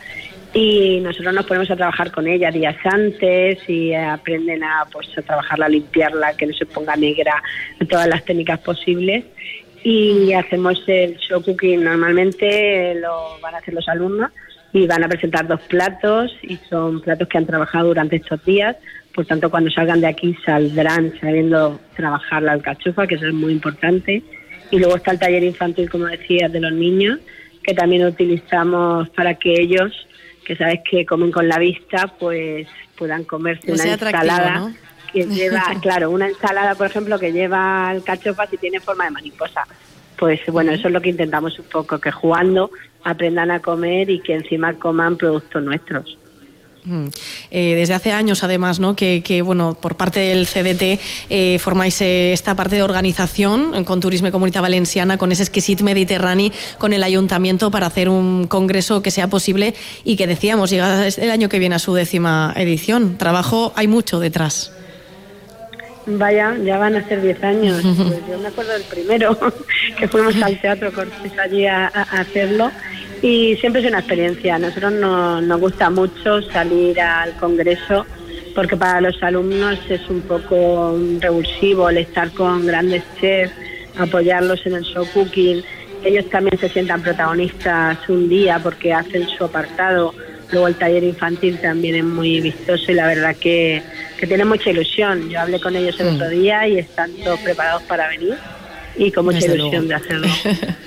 y 0.53 0.99
nosotros 1.01 1.33
nos 1.33 1.47
ponemos 1.47 1.71
a 1.71 1.75
trabajar 1.75 2.11
con 2.11 2.27
ella 2.27 2.51
días 2.51 2.75
antes 2.85 3.57
y 3.67 3.93
aprenden 3.93 4.63
a 4.63 4.85
pues 4.91 5.07
a 5.17 5.23
trabajarla, 5.23 5.65
a 5.65 5.69
limpiarla, 5.69 6.37
que 6.37 6.45
no 6.45 6.53
se 6.53 6.67
ponga 6.67 6.95
negra, 6.95 7.41
todas 7.89 8.07
las 8.07 8.23
técnicas 8.23 8.59
posibles. 8.59 9.25
Y 9.83 10.31
hacemos 10.33 10.81
el 10.87 11.17
show 11.17 11.43
cooking. 11.43 11.83
Normalmente 11.83 12.95
lo 12.95 13.39
van 13.41 13.55
a 13.55 13.57
hacer 13.57 13.73
los 13.73 13.87
alumnos 13.89 14.31
y 14.73 14.87
van 14.87 15.03
a 15.03 15.09
presentar 15.09 15.47
dos 15.47 15.61
platos 15.61 16.31
y 16.41 16.57
son 16.69 17.01
platos 17.01 17.27
que 17.27 17.37
han 17.37 17.45
trabajado 17.45 17.87
durante 17.87 18.15
estos 18.15 18.43
días 18.45 18.77
por 19.15 19.25
tanto 19.25 19.49
cuando 19.49 19.71
salgan 19.71 20.01
de 20.01 20.07
aquí 20.07 20.35
saldrán 20.45 21.13
sabiendo 21.21 21.79
trabajar 21.95 22.43
la 22.43 22.51
alcachofa, 22.51 23.07
que 23.07 23.15
eso 23.15 23.27
es 23.27 23.33
muy 23.33 23.53
importante. 23.53 24.21
Y 24.71 24.77
luego 24.77 24.97
está 24.97 25.11
el 25.11 25.19
taller 25.19 25.43
infantil, 25.43 25.89
como 25.89 26.05
decías, 26.05 26.51
de 26.51 26.59
los 26.59 26.73
niños, 26.73 27.19
que 27.63 27.73
también 27.73 28.05
utilizamos 28.05 29.09
para 29.11 29.35
que 29.35 29.53
ellos, 29.53 29.93
que 30.43 30.57
sabes 30.57 30.81
que 30.89 31.05
comen 31.05 31.31
con 31.31 31.47
la 31.47 31.57
vista, 31.57 32.13
pues 32.19 32.67
puedan 32.97 33.23
comerse 33.23 33.71
una 33.71 33.85
ensalada. 33.85 34.73
Que 35.13 35.23
lleva, 35.27 35.63
claro, 35.81 36.09
una 36.09 36.27
ensalada, 36.27 36.75
por 36.75 36.87
ejemplo, 36.87 37.17
que 37.17 37.31
lleva 37.31 37.87
alcachofa 37.87 38.47
si 38.47 38.57
tiene 38.57 38.81
forma 38.81 39.05
de 39.05 39.11
mariposa. 39.11 39.65
Pues 40.17 40.41
bueno, 40.47 40.73
eso 40.73 40.89
es 40.89 40.93
lo 40.93 40.99
que 40.99 41.09
intentamos 41.09 41.57
un 41.57 41.65
poco, 41.65 41.99
que 41.99 42.11
jugando 42.11 42.69
aprendan 43.05 43.51
a 43.51 43.61
comer 43.61 44.09
y 44.09 44.19
que 44.19 44.33
encima 44.33 44.73
coman 44.73 45.15
productos 45.15 45.63
nuestros. 45.63 46.17
Eh, 47.51 47.75
desde 47.75 47.93
hace 47.93 48.11
años, 48.11 48.43
además, 48.43 48.79
¿no? 48.79 48.95
que, 48.95 49.41
bueno, 49.43 49.77
por 49.79 49.95
parte 49.95 50.19
del 50.19 50.47
CDT 50.47 50.99
eh, 51.29 51.59
formáis 51.59 52.01
eh, 52.01 52.33
esta 52.33 52.55
parte 52.55 52.75
de 52.75 52.83
organización 52.83 53.83
con 53.83 53.99
Turismo 53.99 54.27
y 54.27 54.31
Comunidad 54.31 54.61
Valenciana, 54.61 55.17
con 55.17 55.31
ese 55.31 55.43
exquisit 55.43 55.81
Mediterráneo, 55.81 56.51
con 56.77 56.93
el 56.93 57.03
ayuntamiento 57.03 57.71
para 57.71 57.87
hacer 57.87 58.09
un 58.09 58.47
congreso 58.47 59.01
que 59.01 59.11
sea 59.11 59.27
posible 59.27 59.73
y 60.03 60.15
que 60.15 60.27
decíamos, 60.27 60.69
llega 60.69 61.07
el 61.07 61.31
año 61.31 61.49
que 61.49 61.59
viene 61.59 61.75
a 61.75 61.79
su 61.79 61.93
décima 61.93 62.53
edición. 62.55 63.17
Trabajo 63.17 63.73
hay 63.75 63.87
mucho 63.87 64.19
detrás. 64.19 64.71
Vaya, 66.07 66.55
ya 66.63 66.77
van 66.77 66.95
a 66.95 67.07
ser 67.07 67.21
10 67.21 67.43
años. 67.43 67.81
Pues 68.05 68.19
yo 68.29 68.37
me 68.37 68.49
acuerdo 68.49 68.73
del 68.73 68.83
primero, 68.83 69.37
que 69.97 70.07
fuimos 70.07 70.35
al 70.41 70.59
Teatro 70.61 70.93
Cortés 70.93 71.31
allí 71.39 71.65
a 71.65 71.87
hacerlo 71.87 72.71
y 73.21 73.55
siempre 73.57 73.81
es 73.81 73.87
una 73.87 73.99
experiencia. 73.99 74.55
A 74.55 74.59
nosotros 74.59 74.93
nos, 74.93 75.59
gusta 75.59 75.89
mucho 75.89 76.41
salir 76.41 76.99
al 76.99 77.35
Congreso 77.37 78.05
porque 78.53 78.77
para 78.77 79.01
los 79.01 79.21
alumnos 79.21 79.79
es 79.89 80.09
un 80.09 80.21
poco 80.21 80.97
revulsivo 81.19 81.89
el 81.89 81.97
estar 81.97 82.31
con 82.31 82.65
grandes 82.65 83.03
chefs, 83.19 83.53
apoyarlos 83.97 84.65
en 84.65 84.75
el 84.75 84.83
show 84.83 85.05
cooking. 85.13 85.61
Ellos 86.03 86.29
también 86.29 86.57
se 86.59 86.69
sientan 86.69 87.01
protagonistas 87.01 87.97
un 88.07 88.29
día 88.29 88.59
porque 88.59 88.93
hacen 88.93 89.27
su 89.27 89.43
apartado. 89.43 90.13
Luego 90.51 90.67
el 90.67 90.75
taller 90.75 91.03
infantil 91.03 91.59
también 91.59 91.95
es 91.95 92.03
muy 92.03 92.39
vistoso 92.39 92.91
y 92.91 92.95
la 92.95 93.07
verdad 93.07 93.35
que, 93.35 93.81
que 94.17 94.27
tiene 94.27 94.45
mucha 94.45 94.69
ilusión. 94.69 95.29
Yo 95.29 95.41
hablé 95.41 95.59
con 95.59 95.75
ellos 95.75 95.99
el 95.99 96.11
mm. 96.11 96.15
otro 96.15 96.29
día 96.29 96.67
y 96.67 96.77
están 96.77 97.11
todos 97.23 97.39
preparados 97.39 97.83
para 97.83 98.07
venir 98.07 98.35
y 98.97 99.11
con 99.11 99.25
mucha 99.25 99.39
Desde 99.39 99.55
ilusión 99.55 99.87
luego. 99.87 99.87
de 99.87 99.95
hacerlo. 99.95 100.75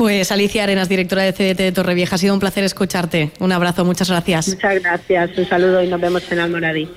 Pues 0.00 0.32
Alicia 0.32 0.62
Arenas, 0.62 0.88
directora 0.88 1.24
de 1.24 1.34
CDT 1.34 1.58
de 1.58 1.72
Torrevieja, 1.72 2.14
ha 2.14 2.18
sido 2.18 2.32
un 2.32 2.40
placer 2.40 2.64
escucharte. 2.64 3.32
Un 3.38 3.52
abrazo, 3.52 3.84
muchas 3.84 4.08
gracias. 4.08 4.48
Muchas 4.48 4.82
gracias, 4.82 5.36
un 5.36 5.46
saludo 5.46 5.82
y 5.82 5.88
nos 5.88 6.00
vemos 6.00 6.22
en 6.32 6.38
Almoradí. 6.38 6.88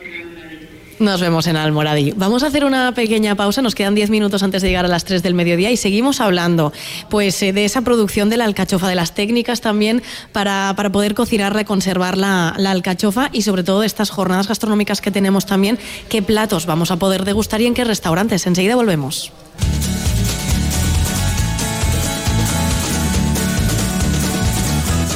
Nos 1.00 1.20
vemos 1.20 1.46
en 1.48 1.58
Almoradí. 1.58 2.14
Vamos 2.16 2.44
a 2.44 2.48
hacer 2.48 2.64
una 2.64 2.94
pequeña 2.94 3.36
pausa, 3.36 3.62
nos 3.62 3.76
quedan 3.76 3.94
10 3.94 4.10
minutos 4.10 4.42
antes 4.42 4.62
de 4.62 4.70
llegar 4.70 4.86
a 4.86 4.88
las 4.88 5.04
3 5.04 5.22
del 5.22 5.34
mediodía 5.34 5.70
y 5.70 5.76
seguimos 5.76 6.22
hablando 6.22 6.72
pues 7.10 7.44
eh, 7.44 7.52
de 7.52 7.66
esa 7.66 7.82
producción 7.82 8.30
de 8.30 8.38
la 8.38 8.46
alcachofa, 8.46 8.88
de 8.88 8.96
las 8.96 9.14
técnicas 9.14 9.60
también 9.60 10.02
para, 10.32 10.74
para 10.78 10.90
poder 10.90 11.14
cocinarla 11.14 11.66
conservar 11.66 12.18
la, 12.18 12.56
la 12.58 12.72
alcachofa 12.72 13.30
y 13.34 13.42
sobre 13.42 13.66
todo 13.66 13.82
de 13.82 13.88
estas 13.88 14.12
jornadas 14.12 14.48
gastronómicas 14.48 15.02
que 15.02 15.12
tenemos 15.12 15.46
también, 15.46 15.78
qué 16.08 16.22
platos 16.22 16.66
vamos 16.66 16.90
a 16.90 16.96
poder 16.96 17.26
degustar 17.26 17.60
y 17.60 17.66
en 17.66 17.74
qué 17.74 17.84
restaurantes. 17.84 18.48
Enseguida 18.48 18.78
volvemos. 18.78 19.34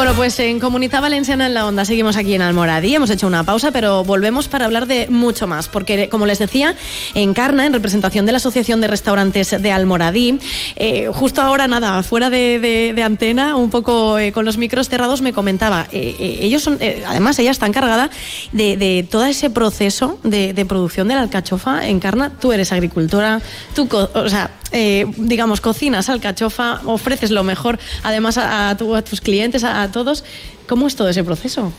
Bueno, 0.00 0.14
pues 0.14 0.38
en 0.38 0.60
Comunidad 0.60 1.02
Valenciana 1.02 1.44
en 1.44 1.52
la 1.52 1.66
Onda 1.66 1.84
seguimos 1.84 2.16
aquí 2.16 2.32
en 2.32 2.40
Almoradí. 2.40 2.94
Hemos 2.94 3.10
hecho 3.10 3.26
una 3.26 3.44
pausa, 3.44 3.70
pero 3.70 4.02
volvemos 4.02 4.48
para 4.48 4.64
hablar 4.64 4.86
de 4.86 5.08
mucho 5.10 5.46
más. 5.46 5.68
Porque, 5.68 6.08
como 6.08 6.24
les 6.24 6.38
decía, 6.38 6.74
Encarna, 7.12 7.66
en 7.66 7.74
representación 7.74 8.24
de 8.24 8.32
la 8.32 8.38
Asociación 8.38 8.80
de 8.80 8.86
Restaurantes 8.86 9.60
de 9.60 9.72
Almoradí, 9.72 10.38
eh, 10.76 11.10
justo 11.12 11.42
ahora, 11.42 11.68
nada, 11.68 12.02
fuera 12.02 12.30
de, 12.30 12.98
antena, 13.04 13.56
un 13.56 13.68
poco 13.68 14.18
eh, 14.18 14.32
con 14.32 14.46
los 14.46 14.56
micros 14.56 14.88
cerrados, 14.88 15.20
me 15.20 15.34
comentaba. 15.34 15.86
eh, 15.92 16.38
ellos 16.40 16.62
son, 16.62 16.78
además, 17.06 17.38
ella 17.38 17.50
está 17.50 17.66
encargada 17.66 18.08
de, 18.52 19.06
todo 19.10 19.26
ese 19.26 19.50
proceso 19.50 20.18
de, 20.22 20.64
producción 20.66 21.08
de 21.08 21.14
la 21.16 21.20
alcachofa. 21.20 21.86
Encarna, 21.86 22.30
tú 22.40 22.52
eres 22.52 22.72
agricultora, 22.72 23.42
tú, 23.74 23.86
o 24.14 24.28
sea, 24.30 24.50
digamos, 24.72 25.60
cocinas 25.60 26.08
alcachofa, 26.08 26.80
ofreces 26.86 27.30
lo 27.32 27.44
mejor, 27.44 27.78
además, 28.02 28.38
a 28.38 28.74
tus 28.78 29.20
clientes, 29.20 29.62
a, 29.62 29.89
a 29.89 29.89
todos. 29.92 30.24
¿Cómo 30.68 30.86
es 30.86 30.96
todo 30.96 31.08
ese 31.08 31.24
proceso? 31.24 31.72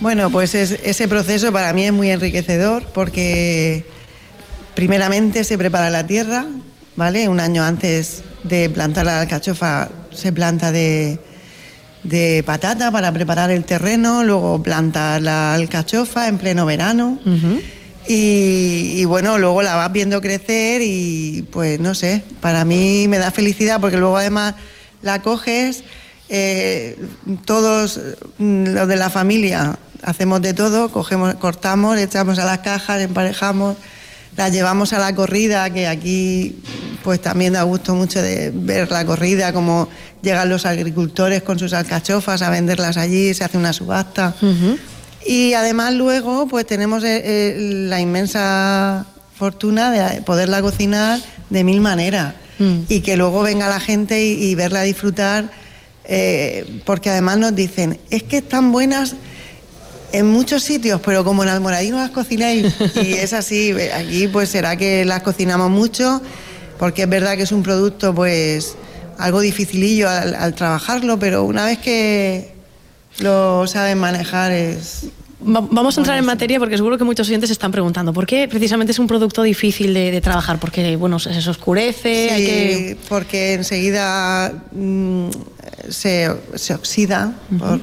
Bueno, 0.00 0.30
pues 0.30 0.54
es- 0.54 0.78
ese 0.84 1.08
proceso 1.08 1.52
para 1.52 1.72
mí 1.72 1.84
es 1.86 1.92
muy 1.92 2.10
enriquecedor 2.10 2.84
porque 2.92 3.84
primeramente 4.74 5.44
se 5.44 5.56
prepara 5.56 5.90
la 5.90 6.06
tierra, 6.06 6.46
¿vale? 6.96 7.28
Un 7.28 7.40
año 7.40 7.64
antes 7.64 8.22
de 8.44 8.68
plantar 8.70 9.06
la 9.06 9.20
alcachofa 9.22 9.88
se 10.12 10.32
planta 10.32 10.70
de, 10.72 11.18
de 12.02 12.42
patata 12.44 12.90
para 12.90 13.10
preparar 13.12 13.50
el 13.50 13.64
terreno, 13.64 14.22
luego 14.22 14.62
planta 14.62 15.18
la 15.20 15.54
alcachofa 15.54 16.28
en 16.28 16.38
pleno 16.38 16.66
verano. 16.66 17.18
Y, 18.08 18.92
y 19.00 19.04
bueno, 19.04 19.36
luego 19.38 19.62
la 19.62 19.74
vas 19.74 19.90
viendo 19.92 20.20
crecer 20.20 20.80
y 20.84 21.44
pues 21.50 21.80
no 21.80 21.92
sé, 21.94 22.22
para 22.40 22.64
mí 22.64 23.08
me 23.08 23.18
da 23.18 23.32
felicidad 23.32 23.80
porque 23.80 23.96
luego 23.96 24.16
además 24.16 24.54
la 25.02 25.22
coges, 25.22 25.82
eh, 26.28 26.98
todos 27.44 28.00
mm, 28.38 28.66
los 28.68 28.88
de 28.88 28.96
la 28.96 29.10
familia 29.10 29.78
hacemos 30.02 30.42
de 30.42 30.54
todo, 30.54 30.90
cogemos, 30.90 31.34
cortamos, 31.36 31.98
echamos 31.98 32.38
a 32.38 32.44
las 32.44 32.58
cajas, 32.58 33.00
emparejamos, 33.00 33.76
la 34.36 34.48
llevamos 34.48 34.92
a 34.92 34.98
la 34.98 35.14
corrida, 35.14 35.68
que 35.70 35.86
aquí 35.86 36.56
pues 37.02 37.20
también 37.20 37.52
da 37.52 37.62
gusto 37.62 37.94
mucho 37.94 38.20
de 38.20 38.52
ver 38.54 38.90
la 38.90 39.04
corrida, 39.04 39.52
como 39.52 39.88
llegan 40.22 40.48
los 40.48 40.66
agricultores 40.66 41.42
con 41.42 41.58
sus 41.58 41.72
alcachofas 41.72 42.42
a 42.42 42.50
venderlas 42.50 42.96
allí, 42.96 43.32
se 43.32 43.44
hace 43.44 43.58
una 43.58 43.72
subasta. 43.72 44.34
Y 45.24 45.54
además 45.54 45.94
luego 45.94 46.46
pues 46.46 46.66
tenemos 46.66 47.02
eh, 47.04 47.22
eh, 47.24 47.56
la 47.88 48.00
inmensa 48.00 49.06
fortuna 49.36 49.90
de 49.90 50.22
poderla 50.22 50.62
cocinar 50.62 51.20
de 51.50 51.64
mil 51.64 51.80
maneras. 51.80 52.34
Y 52.88 53.00
que 53.00 53.18
luego 53.18 53.42
venga 53.42 53.68
la 53.68 53.80
gente 53.80 54.24
y, 54.24 54.42
y 54.42 54.54
verla 54.54 54.80
disfrutar 54.80 55.50
eh, 56.06 56.80
porque 56.84 57.10
además 57.10 57.38
nos 57.38 57.54
dicen 57.54 57.98
es 58.10 58.22
que 58.22 58.38
están 58.38 58.72
buenas 58.72 59.16
en 60.12 60.26
muchos 60.26 60.62
sitios, 60.62 61.00
pero 61.04 61.24
como 61.24 61.42
en 61.42 61.48
Almoradí 61.48 61.90
no 61.90 61.98
las 61.98 62.10
cocináis 62.10 62.74
y 63.02 63.14
es 63.14 63.32
así, 63.32 63.72
aquí 63.94 64.28
pues 64.28 64.48
será 64.48 64.76
que 64.76 65.04
las 65.04 65.22
cocinamos 65.22 65.70
mucho 65.70 66.22
porque 66.78 67.02
es 67.02 67.08
verdad 67.08 67.36
que 67.36 67.42
es 67.42 67.52
un 67.52 67.62
producto 67.62 68.14
pues 68.14 68.76
algo 69.18 69.40
dificilillo 69.40 70.08
al, 70.08 70.34
al 70.34 70.54
trabajarlo, 70.54 71.18
pero 71.18 71.44
una 71.44 71.64
vez 71.64 71.78
que 71.78 72.54
lo 73.18 73.66
saben 73.66 73.98
manejar 73.98 74.52
es 74.52 75.06
Vamos 75.38 75.98
a 75.98 76.00
entrar 76.00 76.16
en 76.18 76.24
materia 76.24 76.58
porque 76.58 76.76
seguro 76.76 76.96
que 76.96 77.04
muchos 77.04 77.28
oyentes 77.28 77.48
se 77.48 77.52
están 77.52 77.70
preguntando 77.70 78.12
por 78.14 78.26
qué 78.26 78.48
precisamente 78.48 78.92
es 78.92 78.98
un 78.98 79.06
producto 79.06 79.42
difícil 79.42 79.92
de, 79.92 80.10
de 80.10 80.20
trabajar, 80.22 80.58
porque 80.58 80.96
bueno, 80.96 81.18
se, 81.18 81.40
se 81.42 81.50
oscurece, 81.50 82.30
hay 82.30 82.40
Sí, 82.40 82.46
que... 82.46 82.96
porque 83.08 83.52
enseguida 83.54 84.50
mm, 84.72 85.28
se, 85.90 86.30
se 86.54 86.74
oxida 86.74 87.34
por- 87.58 87.80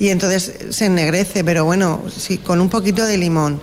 y 0.00 0.08
entonces 0.08 0.52
se 0.70 0.86
ennegrece, 0.86 1.44
pero 1.44 1.64
bueno, 1.64 2.02
sí, 2.16 2.38
con 2.38 2.60
un 2.60 2.68
poquito 2.68 3.04
de 3.06 3.16
limón. 3.16 3.60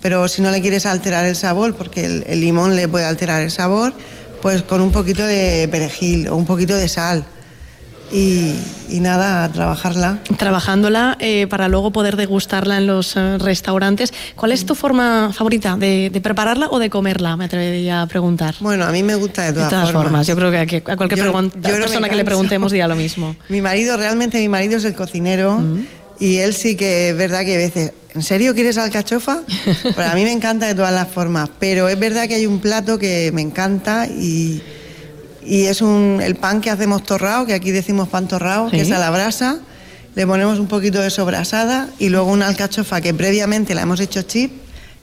Pero 0.00 0.28
si 0.28 0.40
no 0.42 0.50
le 0.52 0.60
quieres 0.60 0.86
alterar 0.86 1.24
el 1.24 1.34
sabor, 1.34 1.74
porque 1.74 2.04
el, 2.04 2.24
el 2.28 2.40
limón 2.40 2.76
le 2.76 2.86
puede 2.86 3.04
alterar 3.06 3.42
el 3.42 3.50
sabor, 3.50 3.92
pues 4.40 4.62
con 4.62 4.80
un 4.80 4.92
poquito 4.92 5.24
de 5.26 5.66
perejil 5.68 6.28
o 6.28 6.36
un 6.36 6.44
poquito 6.46 6.76
de 6.76 6.88
sal. 6.88 7.24
Y, 8.12 8.54
y 8.90 9.00
nada, 9.00 9.44
a 9.44 9.50
trabajarla. 9.52 10.18
Trabajándola 10.36 11.16
eh, 11.18 11.46
para 11.46 11.68
luego 11.68 11.92
poder 11.92 12.16
degustarla 12.16 12.76
en 12.76 12.86
los 12.86 13.16
eh, 13.16 13.38
restaurantes. 13.38 14.12
¿Cuál 14.36 14.52
es 14.52 14.66
tu 14.66 14.74
forma 14.74 15.32
favorita 15.32 15.76
de, 15.76 16.10
de 16.10 16.20
prepararla 16.20 16.68
o 16.70 16.78
de 16.78 16.90
comerla? 16.90 17.36
Me 17.38 17.46
atrevería 17.46 18.02
a 18.02 18.06
preguntar. 18.06 18.54
Bueno, 18.60 18.84
a 18.84 18.90
mí 18.92 19.02
me 19.02 19.14
gusta 19.14 19.42
de 19.42 19.48
De 19.48 19.54
todas, 19.54 19.70
todas 19.70 19.92
formas, 19.92 20.02
formas. 20.02 20.26
yo 20.26 20.36
creo 20.36 20.50
que 20.50 20.82
a, 20.92 20.96
cualquier 20.96 21.18
Yo- 21.24 21.32
pregun- 21.32 21.52
yo 21.54 21.72
no 21.72 21.84
persona 21.84 22.08
que 22.10 22.16
le 22.16 22.24
preguntemos 22.26 22.70
dirá 22.70 22.86
lo 22.86 22.96
mismo. 22.96 23.34
Mi 23.48 23.62
marido, 23.62 23.96
realmente 23.96 24.38
mi 24.40 24.48
marido 24.48 24.76
es 24.76 24.84
el 24.84 24.94
cocinero 24.94 25.62
y 26.20 26.36
él 26.36 26.52
sí 26.54 26.76
que 26.76 27.08
es 27.10 27.16
verdad 27.16 27.44
que 27.46 27.54
a 27.54 27.58
veces, 27.58 27.92
¿en 28.14 28.22
serio 28.22 28.54
quieres 28.54 28.76
alcachofa? 28.76 29.40
Pues 29.94 30.06
a 30.06 30.14
mí 30.14 30.24
me 30.24 30.32
encanta 30.32 30.66
de 30.66 30.74
todas 30.74 30.92
las 30.92 31.08
formas, 31.08 31.48
pero 31.58 31.88
es 31.88 31.98
verdad 31.98 32.28
que 32.28 32.34
hay 32.34 32.46
un 32.46 32.58
plato 32.60 32.98
que 32.98 33.30
me 33.32 33.40
encanta 33.40 34.06
y, 34.06 34.62
y 35.44 35.64
es 35.66 35.80
un, 35.82 36.20
el 36.22 36.36
pan 36.36 36.60
que 36.60 36.70
hacemos 36.70 37.02
torrao, 37.04 37.46
que 37.46 37.54
aquí 37.54 37.70
decimos 37.70 38.08
pan 38.08 38.28
torrao, 38.28 38.70
que 38.70 38.80
es 38.80 38.90
a 38.90 38.98
la 38.98 39.10
brasa. 39.10 39.58
Le 40.14 40.26
ponemos 40.26 40.58
un 40.58 40.66
poquito 40.66 41.00
de 41.00 41.08
sobrasada 41.10 41.88
y 41.98 42.10
luego 42.10 42.30
una 42.30 42.46
alcachofa 42.46 43.00
que 43.00 43.14
previamente 43.14 43.74
la 43.74 43.82
hemos 43.82 43.98
hecho 44.00 44.22
chip, 44.22 44.52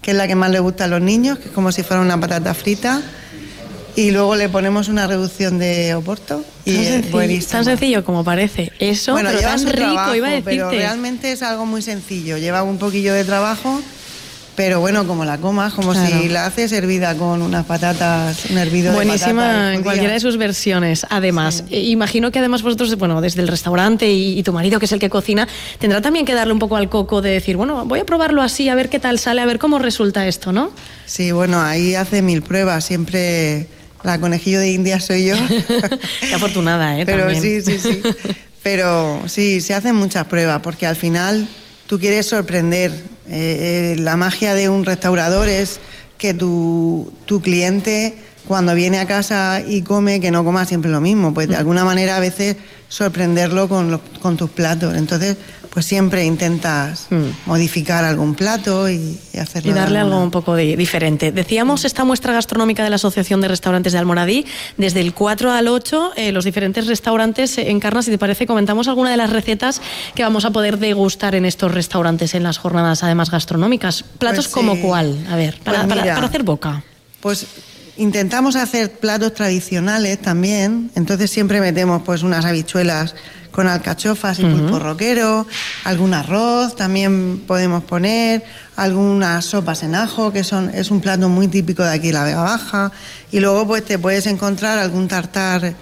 que 0.01 0.11
es 0.11 0.17
la 0.17 0.27
que 0.27 0.35
más 0.35 0.51
le 0.51 0.59
gusta 0.59 0.83
a 0.85 0.87
los 0.87 1.01
niños, 1.01 1.39
que 1.39 1.45
es 1.45 1.51
como 1.51 1.71
si 1.71 1.81
fuera 1.83 2.01
una 2.01 2.19
patata 2.19 2.53
frita. 2.53 3.01
Y 3.95 4.11
luego 4.11 4.35
le 4.35 4.47
ponemos 4.49 4.87
una 4.87 5.07
reducción 5.07 5.57
de 5.57 5.93
oporto 5.95 6.45
y 6.63 6.75
Tan 6.75 6.83
es 6.83 6.87
sencillo, 7.11 7.47
tan 7.49 7.65
sencillo 7.65 8.05
como 8.05 8.23
parece. 8.23 8.71
Eso, 8.79 9.11
Bueno, 9.13 9.29
pero 9.29 9.39
lleva 9.41 9.55
tan 9.55 9.65
rico, 9.65 9.77
trabajo, 9.77 10.15
iba 10.15 10.27
a 10.27 10.31
pero 10.41 10.45
decirte. 10.67 10.75
realmente 10.77 11.31
es 11.31 11.41
algo 11.41 11.65
muy 11.65 11.81
sencillo. 11.81 12.37
Lleva 12.37 12.61
un 12.63 12.77
poquillo 12.77 13.13
de 13.13 13.25
trabajo, 13.25 13.81
pero 14.59 14.81
bueno, 14.81 15.07
como 15.07 15.23
la 15.23 15.37
comas, 15.37 15.73
como 15.73 15.93
Claro. 15.93 16.19
si 16.21 16.27
la 16.27 16.45
haces 16.45 16.73
hervida 16.73 17.15
con 17.15 17.41
unas 17.41 17.65
patatas, 17.65 18.43
un 18.49 18.57
hervido 18.57 18.89
de 18.89 18.95
Buenísima 18.97 19.41
patatas 19.43 19.75
en 19.75 19.83
cualquiera 19.83 20.13
de 20.15 20.19
sus 20.19 20.35
versiones. 20.35 21.07
Además, 21.09 21.63
eh, 21.71 21.79
imagino 21.79 22.29
que 22.29 22.39
además 22.39 22.61
vosotros, 22.61 22.93
bueno, 22.97 23.21
desde 23.21 23.41
el 23.41 23.47
restaurante 23.47 24.11
y, 24.11 24.37
y 24.37 24.43
tu 24.43 24.51
marido, 24.51 24.77
que 24.77 24.85
es 24.85 24.91
el 24.91 24.99
que 24.99 25.09
cocina, 25.09 25.47
tendrá 25.77 26.01
también 26.01 26.25
que 26.25 26.33
darle 26.33 26.51
un 26.51 26.59
poco 26.59 26.75
al 26.75 26.89
coco 26.89 27.21
de 27.21 27.29
decir, 27.29 27.55
bueno, 27.55 27.85
voy 27.85 28.01
a 28.01 28.05
probarlo 28.05 28.41
así, 28.41 28.67
a 28.67 28.75
ver 28.75 28.89
qué 28.89 28.99
tal 28.99 29.17
sale, 29.17 29.39
a 29.39 29.45
ver 29.45 29.59
cómo 29.59 29.79
resulta 29.79 30.27
esto, 30.27 30.51
¿no? 30.51 30.71
Sí, 31.05 31.31
bueno, 31.31 31.61
ahí 31.61 31.95
hace 31.95 32.21
mil 32.21 32.41
pruebas. 32.41 32.83
Siempre 32.83 33.65
la 34.03 34.19
conejillo 34.19 34.59
de 34.59 34.71
India 34.73 34.99
soy 34.99 35.27
yo. 35.27 35.35
Qué 36.19 36.35
afortunada, 36.35 36.99
¿eh? 36.99 37.05
Pero 37.05 37.27
También. 37.27 37.41
sí, 37.41 37.61
sí, 37.61 37.79
sí. 37.79 38.01
Pero 38.61 39.21
sí, 39.27 39.61
se 39.61 39.73
hacen 39.73 39.95
muchas 39.95 40.25
pruebas 40.25 40.59
porque 40.61 40.85
al 40.85 40.97
final 40.97 41.47
tú 41.87 41.97
quieres 41.97 42.25
sorprender. 42.25 42.91
Eh, 43.31 43.93
eh, 43.93 43.99
la 43.99 44.17
magia 44.17 44.53
de 44.55 44.69
un 44.69 44.85
restaurador 44.85 45.47
es 45.49 45.79
que 46.17 46.33
tu, 46.33 47.11
tu 47.25 47.41
cliente 47.41 48.15
cuando 48.47 48.73
viene 48.73 48.99
a 48.99 49.05
casa 49.05 49.61
y 49.65 49.83
come, 49.83 50.19
que 50.19 50.31
no 50.31 50.43
coma 50.43 50.65
siempre 50.65 50.89
lo 50.89 50.99
mismo, 51.01 51.33
pues 51.33 51.47
de 51.47 51.55
alguna 51.55 51.85
manera 51.85 52.17
a 52.17 52.19
veces 52.19 52.55
sorprenderlo 52.87 53.69
con, 53.69 53.91
los- 53.91 54.01
con 54.21 54.35
tus 54.37 54.49
platos. 54.49 54.95
Entonces, 54.97 55.37
pues 55.71 55.85
siempre 55.85 56.25
intentas 56.25 57.07
modificar 57.45 58.03
algún 58.03 58.33
plato 58.35 58.89
y, 58.89 59.19
y 59.33 59.37
hacerlo. 59.37 59.71
Y 59.71 59.73
darle 59.73 59.99
alguna- 59.99 60.15
algo 60.15 60.23
un 60.25 60.31
poco 60.31 60.55
di- 60.55 60.75
diferente. 60.75 61.31
Decíamos 61.31 61.85
esta 61.85 62.03
muestra 62.03 62.33
gastronómica 62.33 62.83
de 62.83 62.89
la 62.89 62.95
Asociación 62.95 63.39
de 63.41 63.47
Restaurantes 63.49 63.93
de 63.93 63.99
Almoradí, 63.99 64.45
desde 64.77 65.01
el 65.01 65.13
4 65.13 65.51
al 65.51 65.67
8, 65.67 66.13
eh, 66.15 66.31
los 66.31 66.45
diferentes 66.45 66.87
restaurantes 66.87 67.57
en 67.57 67.79
Carna, 67.79 68.01
si 68.01 68.09
te 68.11 68.17
parece, 68.17 68.47
comentamos 68.47 68.87
alguna 68.87 69.11
de 69.11 69.17
las 69.17 69.29
recetas 69.29 69.81
que 70.15 70.23
vamos 70.23 70.43
a 70.45 70.51
poder 70.51 70.79
degustar 70.79 71.35
en 71.35 71.45
estos 71.45 71.71
restaurantes 71.71 72.33
en 72.33 72.43
las 72.43 72.57
jornadas, 72.57 73.03
además 73.03 73.29
gastronómicas. 73.29 74.03
Platos 74.17 74.47
Pues 74.47 74.47
sí. 74.47 74.53
como 74.53 74.81
cuál, 74.81 75.17
a 75.29 75.35
ver, 75.35 75.59
para, 75.63 75.83
Pues 75.85 75.97
para- 75.99 76.15
para 76.15 76.27
hacer 76.27 76.43
boca. 76.43 76.83
Pues 77.19 77.45
intentamos 77.97 78.55
hacer 78.55 78.91
platos 78.93 79.33
tradicionales 79.33 80.19
también, 80.19 80.89
entonces 80.95 81.29
siempre 81.29 81.59
metemos 81.61 82.01
pues 82.03 82.23
unas 82.23 82.45
habichuelas 82.45 83.13
con 83.51 83.67
alcachofas 83.67 84.39
y 84.39 84.43
pulpo 84.43 84.79
roquero, 84.79 85.45
algún 85.83 86.13
arroz 86.13 86.75
también 86.75 87.43
podemos 87.47 87.83
poner, 87.83 88.43
algunas 88.75 89.45
sopas 89.45 89.83
en 89.83 89.95
ajo, 89.95 90.31
que 90.31 90.43
son, 90.43 90.69
es 90.69 90.91
un 90.91 91.01
plato 91.01 91.29
muy 91.29 91.47
típico 91.47 91.83
de 91.83 91.91
aquí, 91.91 92.11
la 92.11 92.23
Vega 92.23 92.41
Baja, 92.41 92.91
y 93.31 93.39
luego 93.39 93.67
pues 93.67 93.85
te 93.85 93.97
puedes 93.97 94.27
encontrar 94.27 94.77
algún 94.77 95.07
tartar, 95.07 95.73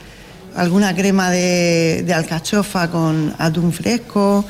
alguna 0.56 0.96
crema 0.96 1.30
de, 1.30 2.04
de 2.06 2.14
alcachofa 2.14 2.90
con 2.90 3.36
atún 3.38 3.74
fresco, 3.74 4.46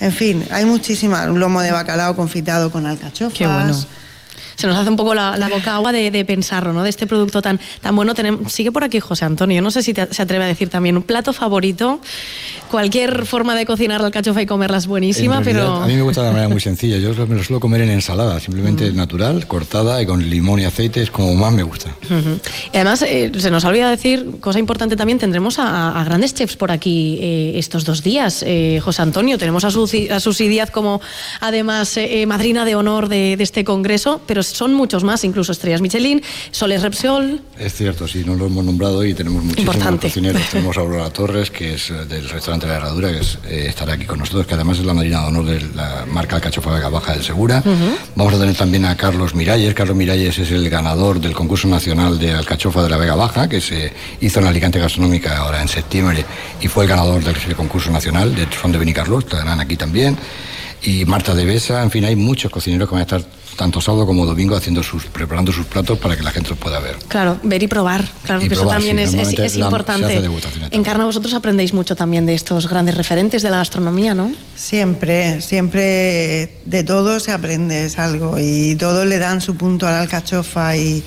en 0.00 0.12
fin, 0.12 0.44
hay 0.50 0.64
muchísimas, 0.64 1.28
un 1.28 1.40
lomo 1.40 1.62
de 1.62 1.72
bacalao 1.72 2.14
confitado 2.14 2.70
con 2.70 2.86
alcachofas. 2.86 3.36
Qué 3.36 3.46
bueno. 3.46 3.74
Se 4.56 4.66
nos 4.66 4.76
hace 4.76 4.90
un 4.90 4.96
poco 4.96 5.14
la, 5.14 5.36
la 5.36 5.48
boca 5.48 5.74
agua 5.74 5.92
de, 5.92 6.10
de 6.10 6.24
pensarlo, 6.24 6.72
¿no? 6.72 6.82
De 6.82 6.90
este 6.90 7.06
producto 7.06 7.40
tan, 7.42 7.60
tan 7.80 7.94
bueno. 7.94 8.14
Tenemos, 8.14 8.52
sigue 8.52 8.72
por 8.72 8.82
aquí 8.84 9.00
José 9.00 9.24
Antonio. 9.24 9.62
No 9.62 9.70
sé 9.70 9.82
si 9.82 9.94
te- 9.94 10.12
se 10.12 10.22
atreve 10.22 10.44
a 10.44 10.48
decir 10.48 10.68
también 10.68 10.96
un 10.96 11.02
plato 11.02 11.32
favorito. 11.32 12.00
Cualquier 12.70 13.26
forma 13.26 13.54
de 13.54 13.64
cocinar 13.66 14.00
la 14.00 14.06
alcachofa 14.08 14.42
y 14.42 14.46
comerla 14.46 14.78
es 14.78 14.86
buenísima, 14.86 15.40
realidad, 15.40 15.62
pero. 15.66 15.82
A 15.82 15.86
mí 15.86 15.94
me 15.94 16.02
gusta 16.02 16.22
de 16.22 16.28
una 16.28 16.32
manera 16.32 16.48
muy 16.48 16.60
sencilla. 16.60 16.98
Yo 16.98 17.14
me 17.26 17.36
lo 17.36 17.44
suelo 17.44 17.60
comer 17.60 17.82
en 17.82 17.90
ensalada, 17.90 18.40
simplemente 18.40 18.90
Mm. 18.90 18.96
natural, 18.96 19.46
cortada 19.46 20.02
y 20.02 20.06
con 20.06 20.28
limón 20.28 20.58
y 20.60 20.64
aceite, 20.64 21.02
es 21.02 21.10
como 21.10 21.34
más 21.34 21.52
me 21.52 21.62
gusta. 21.62 21.90
Y 22.72 22.76
además, 22.76 23.02
eh, 23.02 23.30
se 23.38 23.50
nos 23.50 23.64
ha 23.64 23.68
olvidado 23.68 23.90
decir, 23.92 24.26
cosa 24.40 24.58
importante 24.58 24.96
también, 24.96 25.18
tendremos 25.18 25.58
a, 25.58 26.00
a 26.00 26.04
grandes 26.04 26.34
chefs 26.34 26.56
por 26.56 26.72
aquí 26.72 27.18
eh, 27.20 27.52
estos 27.56 27.84
dos 27.84 28.02
días. 28.02 28.42
Eh, 28.46 28.80
José 28.82 29.02
Antonio, 29.02 29.38
tenemos 29.38 29.64
a, 29.64 29.70
Susi, 29.70 30.08
a 30.08 30.18
Susi 30.18 30.48
Díaz 30.48 30.70
como 30.70 31.00
además 31.40 31.98
madrina 32.26 32.64
de 32.64 32.74
honor 32.74 33.08
de, 33.08 33.36
de 33.36 33.44
este 33.44 33.64
congreso, 33.64 34.20
pero 34.26 34.42
son 34.46 34.74
muchos 34.74 35.04
más, 35.04 35.24
incluso 35.24 35.52
estrellas 35.52 35.80
Michelin, 35.80 36.22
Soles 36.50 36.82
Repsol. 36.82 37.40
Es 37.58 37.74
cierto, 37.74 38.06
sí, 38.08 38.22
no 38.24 38.34
lo 38.34 38.46
hemos 38.46 38.64
nombrado 38.64 39.04
y 39.04 39.14
tenemos 39.14 39.42
muchísimos 39.42 39.74
Importante. 39.74 40.08
cocineros. 40.08 40.42
Tenemos 40.50 40.76
a 40.76 40.80
Aurora 40.80 41.10
Torres, 41.10 41.50
que 41.50 41.74
es 41.74 41.90
eh, 41.90 42.04
del 42.06 42.28
restaurante 42.28 42.66
La 42.66 42.76
Herradura, 42.76 43.12
que 43.12 43.20
es, 43.20 43.38
eh, 43.46 43.66
estará 43.68 43.94
aquí 43.94 44.04
con 44.04 44.18
nosotros, 44.18 44.46
que 44.46 44.54
además 44.54 44.78
es 44.78 44.84
la 44.84 44.94
madrina 44.94 45.20
de 45.22 45.26
honor 45.26 45.44
de 45.46 45.60
la 45.74 46.04
marca 46.10 46.36
Alcachofa 46.36 46.72
Vega 46.72 46.88
Baja 46.88 47.12
del 47.12 47.22
Segura. 47.24 47.62
Vamos 48.14 48.34
a 48.34 48.38
tener 48.38 48.54
también 48.56 48.84
a 48.84 48.96
Carlos 48.96 49.34
Miralles. 49.34 49.74
Carlos 49.74 49.96
Miralles 49.96 50.38
es 50.38 50.50
el 50.50 50.68
ganador 50.70 51.20
del 51.20 51.32
concurso 51.32 51.68
nacional 51.68 52.18
de 52.18 52.32
Alcachofa 52.32 52.82
de 52.82 52.90
la 52.90 52.96
Vega 52.96 53.14
Baja, 53.14 53.48
que 53.48 53.60
se 53.60 53.92
hizo 54.20 54.40
en 54.40 54.46
Alicante 54.46 54.78
Gastronómica 54.78 55.36
ahora 55.36 55.62
en 55.62 55.68
septiembre 55.68 56.24
y 56.60 56.68
fue 56.68 56.84
el 56.84 56.90
ganador 56.90 57.22
del 57.22 57.56
concurso 57.56 57.90
nacional. 57.90 58.34
De, 58.34 58.46
son 58.60 58.72
de 58.72 58.78
Benicarlos, 58.78 59.24
estarán 59.24 59.60
aquí 59.60 59.76
también. 59.76 60.16
Y 60.82 61.04
Marta 61.04 61.34
de 61.34 61.44
Besa, 61.44 61.82
en 61.82 61.90
fin, 61.90 62.04
hay 62.04 62.16
muchos 62.16 62.50
cocineros 62.50 62.88
que 62.88 62.94
van 62.94 63.00
a 63.00 63.04
estar 63.04 63.22
tanto 63.56 63.80
sábado 63.80 64.06
como 64.06 64.26
domingo 64.26 64.54
haciendo 64.56 64.82
sus, 64.82 65.04
preparando 65.06 65.50
sus 65.52 65.66
platos 65.66 65.98
para 65.98 66.16
que 66.16 66.22
la 66.22 66.30
gente 66.30 66.50
los 66.50 66.58
pueda 66.58 66.78
ver. 66.80 66.96
Claro, 67.08 67.38
ver 67.42 67.62
y 67.62 67.66
probar. 67.68 68.04
Claro, 68.22 68.40
Y 68.42 68.48
que 68.48 68.54
probar, 68.54 68.76
eso 68.78 68.86
también 68.86 68.96
sí, 68.98 69.02
es, 69.02 69.08
es- 69.08 69.14
normalmente 69.14 69.46
es 69.46 69.52
la- 69.56 69.58
se 69.58 69.60
importante. 69.60 70.30
En 70.70 70.82
Carna 70.84 71.04
vosotros 71.06 71.32
aprendéis 71.34 71.72
mucho 71.72 71.96
también 71.96 72.26
de 72.26 72.34
estos 72.34 72.68
grandes 72.68 72.96
referentes 72.96 73.42
de 73.42 73.50
la 73.50 73.56
gastronomía, 73.58 74.14
¿no? 74.14 74.30
Siempre, 74.54 75.40
siempre 75.40 76.60
de 76.64 76.84
todo 76.84 77.18
se 77.20 77.32
aprende 77.32 77.86
es 77.86 77.98
algo 77.98 78.38
y 78.38 78.76
todos 78.76 79.06
le 79.06 79.18
dan 79.18 79.40
su 79.40 79.56
punto 79.56 79.86
a 79.86 79.90
la 79.92 80.00
alcachofa 80.02 80.76
y, 80.76 81.02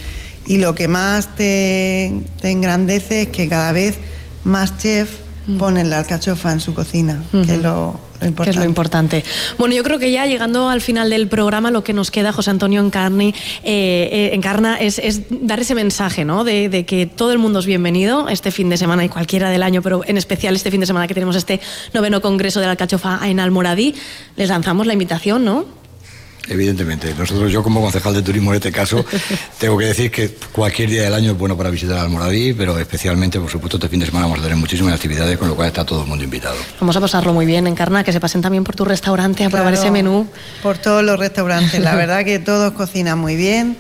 y 0.48 0.58
lo 0.58 0.74
que 0.76 0.88
más 0.88 1.36
te, 1.36 2.12
te 2.42 2.50
engrandece 2.52 3.24
es 3.24 3.28
que 3.30 3.48
cada 3.48 3.72
vez 3.72 3.98
más 4.44 4.78
chef 4.78 5.10
ponen 5.58 5.90
la 5.90 6.00
alcachofa 6.00 6.52
en 6.52 6.60
su 6.60 6.74
cocina, 6.74 7.24
que 7.32 7.56
es 7.56 7.62
lo, 7.62 7.94
lo 7.94 8.00
Que 8.20 8.26
importante. 8.28 8.50
es 8.52 8.56
lo 8.58 8.66
importante. 8.66 9.24
Bueno, 9.58 9.74
yo 9.76 9.84
creo 9.84 9.98
que 10.00 10.12
ya 10.12 10.26
llegando 10.26 10.70
al 10.70 10.82
final 10.82 11.10
del 11.10 11.28
programa, 11.28 11.72
lo 11.72 11.84
que 11.84 11.94
nos 11.94 12.12
queda, 12.12 12.32
José 12.34 12.52
Antonio 12.52 12.82
Encarni, 12.82 13.30
eh, 13.64 14.10
eh, 14.12 14.30
Encarna, 14.34 14.76
es, 14.78 15.00
es 15.00 15.22
dar 15.30 15.60
ese 15.60 15.76
mensaje, 15.76 16.26
¿no? 16.26 16.44
De, 16.44 16.70
de 16.70 16.86
que 16.86 17.06
todo 17.06 17.32
el 17.32 17.38
mundo 17.40 17.60
es 17.60 17.66
bienvenido 17.66 18.30
este 18.30 18.52
fin 18.52 18.70
de 18.70 18.78
semana 18.78 19.06
y 19.06 19.10
cualquiera 19.10 19.50
del 19.50 19.64
año, 19.64 19.82
pero 19.82 20.02
en 20.06 20.18
especial 20.18 20.56
este 20.56 20.70
fin 20.72 20.82
de 20.82 20.86
semana 20.86 21.08
que 21.08 21.14
tenemos 21.14 21.36
este 21.36 21.60
noveno 21.94 22.22
congreso 22.22 22.60
de 22.60 22.66
la 22.66 22.72
Alcachofa 22.74 23.20
en 23.28 23.40
Almoradí. 23.40 23.96
Les 24.36 24.50
lanzamos 24.50 24.86
la 24.86 24.94
invitación, 24.94 25.46
¿no? 25.46 25.79
Evidentemente, 26.50 27.14
nosotros, 27.18 27.52
yo 27.52 27.62
como 27.62 27.80
concejal 27.82 28.14
de 28.16 28.22
turismo 28.24 28.52
en 28.52 28.56
este 28.56 28.72
caso, 28.72 29.06
tengo 29.60 29.78
que 29.78 29.86
decir 29.86 30.10
que 30.10 30.36
cualquier 30.52 30.90
día 30.90 31.04
del 31.04 31.14
año 31.14 31.32
es 31.32 31.38
bueno 31.38 31.56
para 31.56 31.70
visitar 31.70 32.00
Almoradí, 32.00 32.54
pero 32.54 32.78
especialmente, 32.80 33.40
por 33.40 33.50
supuesto, 33.50 33.78
este 33.78 33.88
fin 33.88 34.00
de 34.00 34.08
semana 34.08 34.26
vamos 34.26 34.40
a 34.40 34.44
tener 34.44 34.58
muchísimas 34.58 34.94
actividades, 34.94 35.38
con 35.38 35.48
lo 35.48 35.56
cual 35.56 35.68
está 35.68 35.86
todo 35.86 36.02
el 36.02 36.08
mundo 36.08 36.24
invitado. 36.24 36.56
Vamos 36.80 36.96
a 36.96 37.02
pasarlo 37.02 37.34
muy 37.34 37.46
bien, 37.46 37.68
Encarna, 37.68 38.04
que 38.04 38.12
se 38.12 38.20
pasen 38.20 38.42
también 38.42 38.64
por 38.64 38.76
tu 38.76 38.84
restaurante 38.84 39.46
a 39.46 39.50
probar 39.50 39.74
Claro, 39.74 39.84
ese 39.84 39.92
menú. 39.92 40.28
Por 40.64 40.78
todos 40.78 41.04
los 41.04 41.20
restaurantes. 41.20 41.80
La 41.80 41.96
verdad 41.96 42.26
que 42.26 42.40
todos 42.40 42.74
cocinan 42.74 43.20
muy 43.20 43.36
bien. 43.36 43.78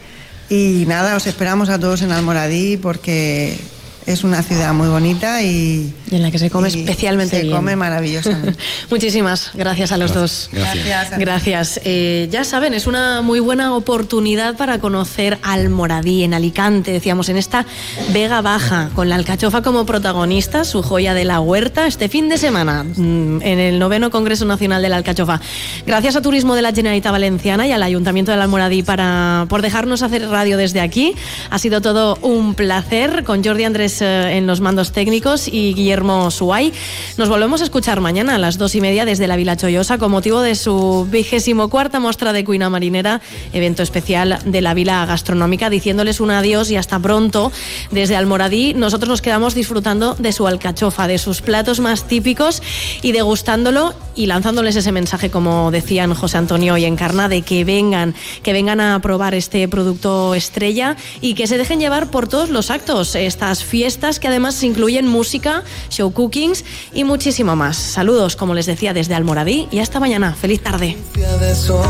Y 0.50 0.86
nada, 0.88 1.16
os 1.16 1.28
esperamos 1.28 1.70
a 1.70 1.80
todos 1.80 2.02
en 2.02 2.12
Almoradí 2.12 2.78
porque 2.78 3.58
es 4.06 4.24
una 4.24 4.42
ciudad 4.42 4.74
muy 4.74 4.88
bonita 4.88 5.42
y, 5.42 5.94
Y 6.10 6.16
en 6.16 6.22
la 6.22 6.32
que 6.32 6.40
se 6.40 6.50
come 6.50 6.70
especialmente 6.70 7.38
se 7.38 7.44
bien. 7.44 7.56
come 7.56 7.76
maravillosamente. 7.76 8.58
Muchísimas 8.90 9.52
gracias 9.54 9.92
a 9.92 9.98
los 9.98 10.14
dos. 10.14 10.50
Gracias. 10.52 10.86
Gracias. 10.86 11.20
Gracias. 11.20 11.82
Eh, 11.84 12.28
ya 12.32 12.44
saben, 12.44 12.74
es 12.74 12.88
una 12.88 13.22
muy 13.22 13.40
buena 13.40 13.76
oportunidad 13.76 14.56
para 14.58 14.80
conocer 14.80 15.38
Almoradí 15.44 16.24
en 16.24 16.34
Alicante, 16.34 16.92
decíamos, 16.92 17.30
en 17.30 17.38
esta 17.38 17.66
Vega 18.12 18.42
Baja, 18.42 18.90
con 18.96 19.10
la 19.10 19.16
alcachofa 19.16 19.62
como 19.62 19.86
protagonista, 19.86 20.64
su 20.64 20.82
joya 20.82 21.14
de 21.14 21.26
la 21.26 21.40
huerta, 21.40 21.88
este 21.88 22.10
fin 22.10 22.30
de 22.30 22.38
semana, 22.38 22.84
mm, 22.84 23.42
en 23.42 23.60
el 23.60 23.80
noveno 23.80 24.10
Congreso 24.10 24.46
Nacional 24.46 24.82
de 24.82 24.90
la 24.90 24.98
Alcachofa. 24.98 25.40
Gracias 25.86 26.16
a 26.16 26.22
Turismo 26.22 26.56
de 26.56 26.62
la 26.62 26.72
Generalitat 26.72 27.12
Valenciana 27.12 27.68
y 27.68 27.72
al 27.72 27.84
Ayuntamiento 27.84 28.32
del 28.32 28.42
Almoradí 28.42 28.84
para, 28.84 29.46
por 29.50 29.62
dejarnos 29.62 30.02
hacer 30.02 30.28
radio 30.30 30.58
desde 30.58 30.82
aquí. 30.82 31.14
Ha 31.50 31.60
sido 31.60 31.82
todo 31.82 32.18
un 32.22 32.56
placer 32.56 33.24
con 33.24 33.44
Jordi 33.44 33.64
Andrés 33.66 33.89
eh, 34.02 34.38
en 34.38 34.48
los 34.48 34.62
mandos 34.62 34.92
técnicos 34.92 35.48
y 35.48 35.74
Guillermo 35.74 36.30
Suay. 36.32 36.72
Nos 37.18 37.28
volvemos 37.28 37.62
a 37.62 37.64
escuchar 37.64 38.00
mañana 38.00 38.36
a 38.36 38.38
las 38.38 38.58
dos 38.58 38.76
y 38.76 38.82
media 38.82 39.06
desde 39.06 39.28
la 39.28 39.36
Vila 39.36 39.58
Chollosa 39.58 39.98
con 39.98 40.12
motivo 40.12 40.42
de 40.42 40.56
su 40.56 41.08
vigésimo 41.10 41.70
cuarta 41.70 42.00
muestra 42.00 42.32
de 42.32 42.44
cuina 42.44 42.70
marinera, 42.70 43.22
evento 43.52 43.84
especial 43.84 44.40
de 44.46 44.62
la 44.62 44.74
Vila 44.74 45.06
Gastronómica, 45.06 45.70
diciéndoles 45.70 46.20
un 46.20 46.32
adiós 46.32 46.70
y 46.72 46.76
hasta 46.76 47.00
pronto 47.00 47.52
desde 47.92 48.16
Almoradí. 48.16 48.74
Nosotros 48.74 49.10
nos 49.10 49.22
quedamos 49.22 49.56
disfrutando 49.56 50.16
de 50.20 50.32
su 50.32 50.46
alcachofa, 50.48 51.08
de 51.08 51.18
sus 51.18 51.42
platos 51.42 51.80
más 51.80 52.08
típicos 52.08 52.62
y 53.02 53.12
degustándolo 53.12 53.94
y 54.16 54.28
lanzándoles 54.28 54.76
ese 54.76 54.92
mensaje, 54.92 55.32
como 55.32 55.72
decían 55.72 56.14
José 56.14 56.38
Antonio 56.38 56.78
y 56.78 56.86
Encarna, 56.86 57.30
de 57.30 57.42
que 57.42 57.64
vengan, 57.64 58.14
que 58.44 58.54
vengan 58.54 58.82
a 58.82 59.00
probar 59.02 59.34
este 59.34 59.68
producto 59.68 60.36
estrella 60.36 60.96
y 61.22 61.34
que 61.34 61.48
se 61.48 61.58
dejen 61.58 61.80
llevar 61.80 62.12
por 62.12 62.28
todos 62.28 62.50
los 62.50 62.70
actos, 62.70 63.16
estas 63.16 63.64
fiestas 63.64 63.79
que 64.20 64.28
además 64.28 64.62
incluyen 64.64 65.08
música, 65.08 65.64
show 65.90 66.12
cookings 66.12 66.66
y 66.94 67.06
muchísimo 67.06 67.56
más. 67.56 67.78
Saludos, 67.78 68.36
como 68.36 68.54
les 68.54 68.66
decía, 68.66 68.94
desde 68.94 69.16
Almoradí 69.16 69.68
y 69.72 69.80
hasta 69.80 70.00
mañana. 70.00 70.36
Feliz 70.36 70.62
tarde. 70.62 70.98
De 71.16 71.56
sol 71.56 71.86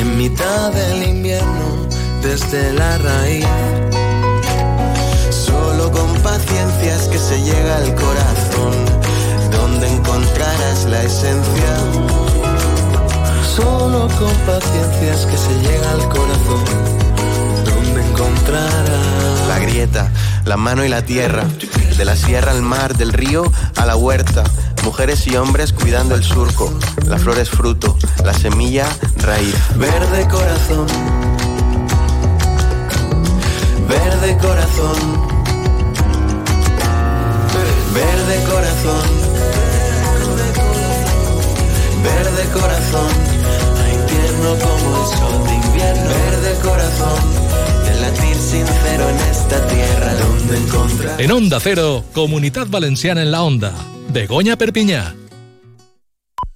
en 0.00 0.16
mitad 0.16 0.72
del 0.72 1.08
invierno 1.08 1.88
desde 2.22 2.72
la 2.74 2.98
raíz. 2.98 3.46
Solo 5.30 5.90
con 5.90 6.12
paciencia 6.22 6.94
es 6.94 7.08
que 7.08 7.18
se 7.18 7.42
llega 7.42 7.76
al 7.78 7.94
corazón, 7.94 8.74
donde 9.50 9.88
encontrarás 9.88 10.84
la 10.84 11.02
esencia. 11.02 11.72
Solo 13.56 14.08
con 14.18 14.34
paciencia 14.46 15.14
es 15.14 15.26
que 15.26 15.36
se 15.36 15.54
llega 15.66 15.90
al 15.90 16.08
corazón, 16.08 16.64
donde 17.64 18.06
encontrarás 18.08 19.48
la 19.48 19.58
grieta, 19.58 20.10
la 20.44 20.56
mano 20.56 20.84
y 20.84 20.88
la 20.88 21.02
tierra, 21.02 21.44
de 21.96 22.04
la 22.04 22.16
sierra 22.16 22.52
al 22.52 22.62
mar, 22.62 22.96
del 22.96 23.12
río 23.12 23.50
a 23.76 23.86
la 23.86 23.96
huerta. 23.96 24.44
Mujeres 24.82 25.26
y 25.26 25.36
hombres 25.36 25.72
cuidando 25.72 26.14
el 26.14 26.22
surco, 26.22 26.72
la 27.06 27.18
flor 27.18 27.38
es 27.38 27.48
fruto, 27.48 27.96
la 28.24 28.34
semilla 28.34 28.86
raíz. 29.18 29.54
Verde 29.76 30.28
corazón, 30.28 30.86
verde 33.88 34.38
corazón, 34.38 34.96
verde 37.94 38.44
corazón, 38.50 39.08
verde 42.02 42.44
corazón, 42.52 43.10
hay 43.82 43.96
tierno 44.06 44.56
como 44.62 45.00
el 45.00 45.18
sol 45.18 45.44
de 45.46 45.54
invierno, 45.54 46.10
verde 46.10 46.58
corazón, 46.62 47.43
sincero 48.54 49.08
en 49.08 49.16
esta 49.30 49.66
tierra 49.66 50.14
donde. 50.14 51.24
En 51.24 51.32
Onda 51.32 51.58
Cero, 51.60 52.04
Comunidad 52.12 52.68
Valenciana 52.68 53.22
en 53.22 53.32
la 53.32 53.42
Onda. 53.42 53.72
Begoña 54.10 54.56
Perpiñá. 54.56 55.14